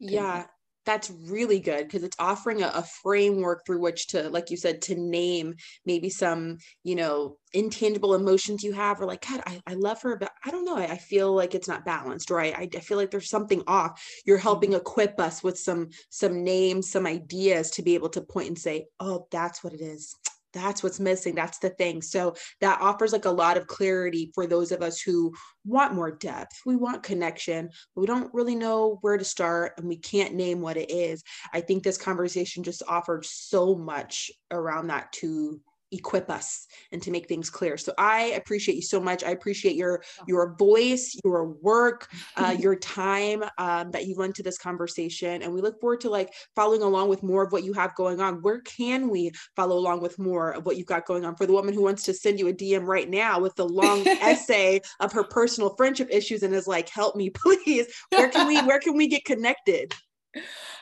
Yeah 0.00 0.46
that's 0.84 1.10
really 1.26 1.60
good 1.60 1.86
because 1.86 2.02
it's 2.02 2.16
offering 2.18 2.62
a, 2.62 2.68
a, 2.68 2.84
framework 3.02 3.64
through 3.64 3.80
which 3.80 4.08
to 4.08 4.28
like 4.30 4.50
you 4.50 4.56
said 4.56 4.80
to 4.82 4.94
name 4.94 5.54
maybe 5.86 6.10
some 6.10 6.58
you 6.82 6.94
know 6.94 7.36
intangible 7.52 8.14
emotions 8.14 8.62
you 8.62 8.72
have 8.72 9.00
or 9.00 9.06
like 9.06 9.26
god 9.26 9.42
i, 9.46 9.60
I 9.66 9.74
love 9.74 10.02
her 10.02 10.16
but 10.16 10.32
i 10.44 10.50
don't 10.50 10.64
know 10.64 10.76
I, 10.76 10.92
I 10.92 10.96
feel 10.96 11.34
like 11.34 11.54
it's 11.54 11.68
not 11.68 11.84
balanced 11.84 12.30
right 12.30 12.54
I, 12.56 12.68
I, 12.74 12.80
feel 12.80 12.98
like 12.98 13.10
there's 13.10 13.30
something 13.30 13.62
off 13.66 14.02
you're 14.26 14.38
helping 14.38 14.70
mm-hmm. 14.70 14.80
equip 14.80 15.18
us 15.18 15.42
with 15.42 15.58
some 15.58 15.88
some 16.10 16.44
names 16.44 16.90
some 16.90 17.06
ideas 17.06 17.70
to 17.72 17.82
be 17.82 17.94
able 17.94 18.10
to 18.10 18.20
point 18.20 18.48
and 18.48 18.58
say 18.58 18.86
oh 19.00 19.26
that's 19.30 19.64
what 19.64 19.72
it 19.72 19.80
is 19.80 20.14
that's 20.54 20.82
what's 20.82 21.00
missing 21.00 21.34
that's 21.34 21.58
the 21.58 21.70
thing. 21.70 22.00
So 22.00 22.34
that 22.60 22.80
offers 22.80 23.12
like 23.12 23.24
a 23.24 23.30
lot 23.30 23.56
of 23.56 23.66
clarity 23.66 24.30
for 24.34 24.46
those 24.46 24.72
of 24.72 24.82
us 24.82 25.00
who 25.00 25.34
want 25.64 25.94
more 25.94 26.10
depth. 26.10 26.60
We 26.64 26.76
want 26.76 27.02
connection 27.02 27.70
but 27.94 28.00
we 28.00 28.06
don't 28.06 28.32
really 28.32 28.54
know 28.54 28.98
where 29.00 29.18
to 29.18 29.24
start 29.24 29.74
and 29.76 29.88
we 29.88 29.96
can't 29.96 30.34
name 30.34 30.60
what 30.60 30.76
it 30.76 30.90
is. 30.90 31.22
I 31.52 31.60
think 31.60 31.82
this 31.82 31.98
conversation 31.98 32.62
just 32.62 32.82
offered 32.88 33.24
so 33.24 33.74
much 33.74 34.30
around 34.50 34.88
that 34.88 35.12
to 35.12 35.60
equip 35.94 36.30
us 36.30 36.66
and 36.92 37.02
to 37.02 37.10
make 37.10 37.28
things 37.28 37.50
clear. 37.50 37.76
So 37.76 37.92
i 37.98 38.22
appreciate 38.36 38.74
you 38.76 38.82
so 38.82 39.00
much. 39.00 39.24
I 39.24 39.30
appreciate 39.30 39.76
your 39.76 40.02
your 40.26 40.54
voice 40.56 41.18
your 41.24 41.50
work 41.62 42.08
uh, 42.36 42.56
your 42.58 42.76
time 42.76 43.44
um, 43.58 43.90
that 43.90 44.06
you 44.06 44.14
went 44.16 44.34
to 44.36 44.42
this 44.42 44.58
conversation. 44.58 45.42
And 45.42 45.52
we 45.52 45.60
look 45.60 45.80
forward 45.80 46.00
to 46.02 46.10
like 46.10 46.32
following 46.54 46.82
along 46.82 47.08
with 47.08 47.22
more 47.22 47.44
of 47.44 47.52
what 47.52 47.64
you 47.64 47.72
have 47.72 47.94
going 47.94 48.20
on. 48.20 48.42
Where 48.42 48.60
can 48.60 49.08
we 49.08 49.32
follow 49.56 49.76
along 49.76 50.00
with 50.02 50.18
more 50.18 50.52
of 50.52 50.66
what 50.66 50.76
you've 50.76 50.86
got 50.86 51.06
going 51.06 51.24
on? 51.24 51.36
For 51.36 51.46
the 51.46 51.52
woman 51.52 51.74
who 51.74 51.82
wants 51.82 52.02
to 52.04 52.14
send 52.14 52.38
you 52.38 52.48
a 52.48 52.52
dm 52.52 52.86
right 52.86 53.08
now 53.08 53.40
with 53.40 53.54
the 53.56 53.68
long 53.68 54.06
essay 54.20 54.80
of 55.00 55.12
her 55.12 55.24
personal 55.24 55.74
friendship 55.76 56.08
issues 56.10 56.42
and 56.42 56.54
is 56.54 56.66
like 56.66 56.88
help 56.88 57.16
me 57.16 57.30
please. 57.34 57.86
Where 58.10 58.28
can 58.28 58.46
we 58.46 58.60
where 58.62 58.80
can 58.80 58.96
we 58.96 59.08
get 59.08 59.24
connected 59.24 59.94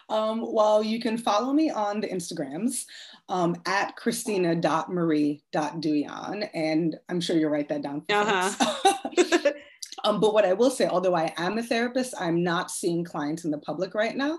um, 0.08 0.44
well, 0.52 0.82
you 0.82 1.00
can 1.00 1.16
follow 1.16 1.52
me 1.52 1.70
on 1.70 2.00
the 2.00 2.08
Instagrams 2.08 2.84
um, 3.28 3.56
at 3.66 3.96
christina.marie.douyon. 3.96 6.42
And 6.54 6.96
I'm 7.08 7.20
sure 7.20 7.36
you'll 7.36 7.50
write 7.50 7.68
that 7.68 7.82
down. 7.82 8.04
Uh-huh. 8.10 9.52
um, 10.04 10.20
but 10.20 10.34
what 10.34 10.44
I 10.44 10.52
will 10.52 10.70
say, 10.70 10.86
although 10.86 11.14
I 11.14 11.32
am 11.36 11.58
a 11.58 11.62
therapist, 11.62 12.14
I'm 12.18 12.42
not 12.42 12.70
seeing 12.70 13.04
clients 13.04 13.44
in 13.44 13.50
the 13.50 13.58
public 13.58 13.94
right 13.94 14.16
now. 14.16 14.38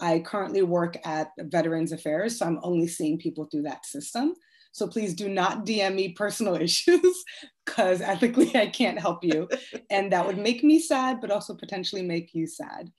I 0.00 0.20
currently 0.20 0.62
work 0.62 0.98
at 1.06 1.30
Veterans 1.38 1.92
Affairs, 1.92 2.38
so 2.38 2.46
I'm 2.46 2.60
only 2.62 2.86
seeing 2.86 3.18
people 3.18 3.46
through 3.46 3.62
that 3.62 3.86
system. 3.86 4.34
So 4.76 4.86
please 4.86 5.14
do 5.14 5.30
not 5.30 5.64
DM 5.64 5.94
me 5.94 6.10
personal 6.10 6.54
issues 6.60 7.24
because 7.64 8.02
ethically 8.02 8.54
I 8.54 8.66
can't 8.66 9.00
help 9.00 9.24
you. 9.24 9.48
and 9.88 10.12
that 10.12 10.26
would 10.26 10.36
make 10.36 10.62
me 10.62 10.80
sad, 10.80 11.22
but 11.22 11.30
also 11.30 11.54
potentially 11.54 12.02
make 12.02 12.34
you 12.34 12.46
sad. 12.46 12.92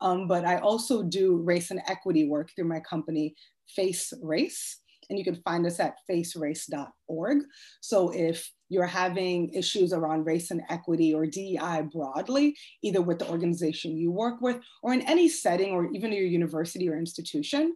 Um, 0.00 0.26
but 0.26 0.46
I 0.46 0.56
also 0.56 1.02
do 1.02 1.36
race 1.36 1.70
and 1.70 1.82
equity 1.86 2.26
work 2.26 2.52
through 2.56 2.68
my 2.68 2.80
company, 2.80 3.34
Face 3.68 4.14
Race. 4.22 4.80
And 5.10 5.18
you 5.18 5.24
can 5.24 5.36
find 5.42 5.66
us 5.66 5.78
at 5.80 5.96
facerace.org. 6.10 7.38
So 7.82 8.10
if 8.10 8.50
you're 8.70 8.86
having 8.86 9.52
issues 9.52 9.92
around 9.92 10.24
race 10.24 10.50
and 10.50 10.62
equity 10.70 11.12
or 11.12 11.26
DEI 11.26 11.88
broadly, 11.92 12.56
either 12.82 13.02
with 13.02 13.18
the 13.18 13.28
organization 13.28 13.98
you 13.98 14.10
work 14.10 14.40
with 14.40 14.60
or 14.82 14.94
in 14.94 15.02
any 15.02 15.28
setting 15.28 15.72
or 15.72 15.90
even 15.92 16.10
your 16.10 16.24
university 16.24 16.88
or 16.88 16.96
institution, 16.98 17.74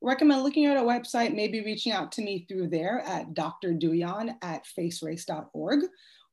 recommend 0.00 0.42
looking 0.42 0.66
at 0.66 0.76
our 0.76 0.84
website, 0.84 1.34
maybe 1.34 1.64
reaching 1.64 1.92
out 1.92 2.12
to 2.12 2.22
me 2.22 2.46
through 2.48 2.68
there 2.68 3.00
at 3.00 3.34
Dr. 3.34 3.72
Douyon 3.72 4.34
at 4.42 4.64
facerace.org, 4.78 5.80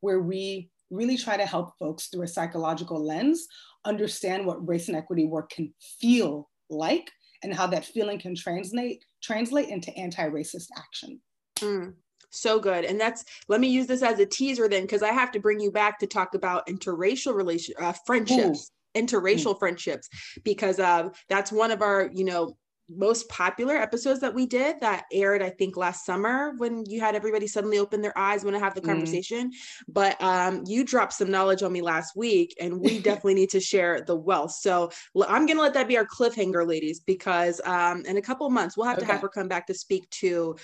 where 0.01 0.19
we 0.19 0.69
really 0.91 1.17
try 1.17 1.35
to 1.35 1.45
help 1.45 1.77
folks 1.79 2.07
through 2.07 2.23
a 2.23 2.27
psychological 2.27 3.03
lens 3.03 3.47
understand 3.85 4.45
what 4.45 4.67
race 4.67 4.87
and 4.87 4.97
equity 4.97 5.25
work 5.25 5.49
can 5.49 5.73
feel 5.99 6.49
like 6.69 7.11
and 7.43 7.53
how 7.53 7.67
that 7.67 7.85
feeling 7.85 8.19
can 8.19 8.35
translate 8.35 9.03
translate 9.21 9.69
into 9.69 9.95
anti-racist 9.97 10.67
action. 10.77 11.19
Mm, 11.59 11.93
so 12.29 12.59
good. 12.59 12.85
And 12.85 12.99
that's 12.99 13.23
let 13.47 13.61
me 13.61 13.67
use 13.67 13.87
this 13.87 14.03
as 14.03 14.19
a 14.19 14.25
teaser 14.25 14.67
then 14.67 14.83
because 14.83 15.03
I 15.03 15.11
have 15.11 15.31
to 15.31 15.39
bring 15.39 15.59
you 15.59 15.71
back 15.71 15.99
to 15.99 16.07
talk 16.07 16.35
about 16.35 16.67
interracial 16.67 17.35
relation 17.35 17.75
uh, 17.79 17.93
friendships. 18.05 18.69
Ooh 18.69 18.75
interracial 18.95 19.53
mm. 19.53 19.59
friendships 19.59 20.09
because 20.45 20.79
uh, 20.79 21.09
that's 21.27 21.51
one 21.51 21.69
of 21.69 21.81
our 21.81 22.09
you 22.13 22.23
know 22.23 22.55
most 22.89 23.27
popular 23.29 23.75
episodes 23.75 24.19
that 24.19 24.33
we 24.33 24.45
did 24.45 24.79
that 24.79 25.05
aired 25.11 25.41
i 25.41 25.49
think 25.49 25.75
last 25.75 26.05
summer 26.05 26.53
when 26.57 26.85
you 26.85 26.99
had 26.99 27.15
everybody 27.15 27.47
suddenly 27.47 27.79
open 27.79 28.01
their 28.01 28.17
eyes 28.17 28.43
when 28.43 28.53
i 28.53 28.59
have 28.59 28.75
the 28.75 28.81
mm. 28.81 28.85
conversation 28.85 29.51
but 29.87 30.21
um, 30.21 30.63
you 30.67 30.83
dropped 30.83 31.13
some 31.13 31.31
knowledge 31.31 31.63
on 31.63 31.71
me 31.71 31.81
last 31.81 32.15
week 32.15 32.55
and 32.59 32.79
we 32.79 32.99
definitely 33.01 33.33
need 33.33 33.49
to 33.49 33.59
share 33.59 34.01
the 34.01 34.15
wealth 34.15 34.51
so 34.51 34.91
i'm 35.27 35.45
going 35.45 35.57
to 35.57 35.63
let 35.63 35.73
that 35.73 35.87
be 35.87 35.97
our 35.97 36.05
cliffhanger 36.05 36.67
ladies 36.67 36.99
because 36.99 37.59
um, 37.65 38.03
in 38.05 38.17
a 38.17 38.21
couple 38.21 38.47
months 38.49 38.77
we'll 38.77 38.87
have 38.87 38.97
okay. 38.97 39.07
to 39.07 39.11
have 39.11 39.21
her 39.21 39.29
come 39.29 39.47
back 39.47 39.65
to 39.65 39.73
speak 39.73 40.07
to 40.09 40.55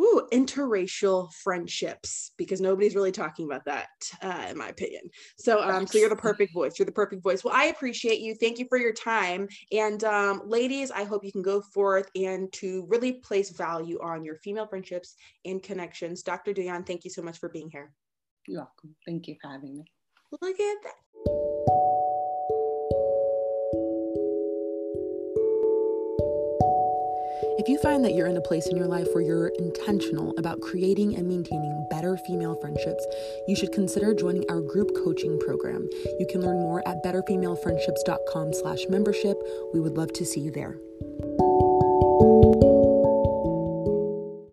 ooh, 0.00 0.28
interracial 0.32 1.32
friendships 1.32 2.32
because 2.36 2.60
nobody's 2.60 2.94
really 2.94 3.12
talking 3.12 3.46
about 3.46 3.64
that, 3.64 3.88
uh, 4.22 4.46
in 4.50 4.58
my 4.58 4.68
opinion. 4.68 5.02
So, 5.38 5.62
um, 5.62 5.86
so 5.86 5.98
you're 5.98 6.08
the 6.08 6.16
perfect 6.16 6.52
voice. 6.52 6.78
You're 6.78 6.86
the 6.86 6.92
perfect 6.92 7.22
voice. 7.22 7.44
Well, 7.44 7.54
I 7.54 7.64
appreciate 7.64 8.20
you. 8.20 8.34
Thank 8.34 8.58
you 8.58 8.66
for 8.68 8.78
your 8.78 8.92
time. 8.92 9.48
And 9.72 10.02
um, 10.04 10.42
ladies, 10.46 10.90
I 10.90 11.04
hope 11.04 11.24
you 11.24 11.32
can 11.32 11.42
go 11.42 11.60
forth 11.60 12.08
and 12.14 12.52
to 12.54 12.86
really 12.88 13.14
place 13.14 13.50
value 13.50 13.98
on 14.02 14.24
your 14.24 14.36
female 14.36 14.66
friendships 14.66 15.16
and 15.44 15.62
connections. 15.62 16.22
Dr. 16.22 16.52
Douyon, 16.52 16.86
thank 16.86 17.04
you 17.04 17.10
so 17.10 17.22
much 17.22 17.38
for 17.38 17.48
being 17.48 17.70
here. 17.70 17.92
You're 18.46 18.60
welcome. 18.60 18.94
Thank 19.04 19.28
you 19.28 19.36
for 19.40 19.50
having 19.50 19.78
me. 19.78 19.84
Look 20.40 20.60
at 20.60 20.76
that. 20.82 22.04
If 27.68 27.72
you 27.72 27.80
find 27.80 28.02
that 28.06 28.14
you're 28.14 28.28
in 28.28 28.38
a 28.38 28.40
place 28.40 28.66
in 28.66 28.78
your 28.78 28.86
life 28.86 29.08
where 29.12 29.22
you're 29.22 29.48
intentional 29.58 30.32
about 30.38 30.62
creating 30.62 31.16
and 31.16 31.28
maintaining 31.28 31.86
better 31.90 32.16
female 32.16 32.54
friendships, 32.54 33.06
you 33.46 33.54
should 33.54 33.72
consider 33.72 34.14
joining 34.14 34.48
our 34.48 34.62
group 34.62 34.96
coaching 35.04 35.38
program. 35.38 35.86
You 36.18 36.26
can 36.30 36.40
learn 36.40 36.56
more 36.62 36.82
at 36.88 37.04
betterfemalefriendships.com 37.04 38.54
slash 38.54 38.86
membership. 38.88 39.36
We 39.74 39.80
would 39.80 39.98
love 39.98 40.14
to 40.14 40.24
see 40.24 40.40
you 40.40 40.50
there. 40.50 40.78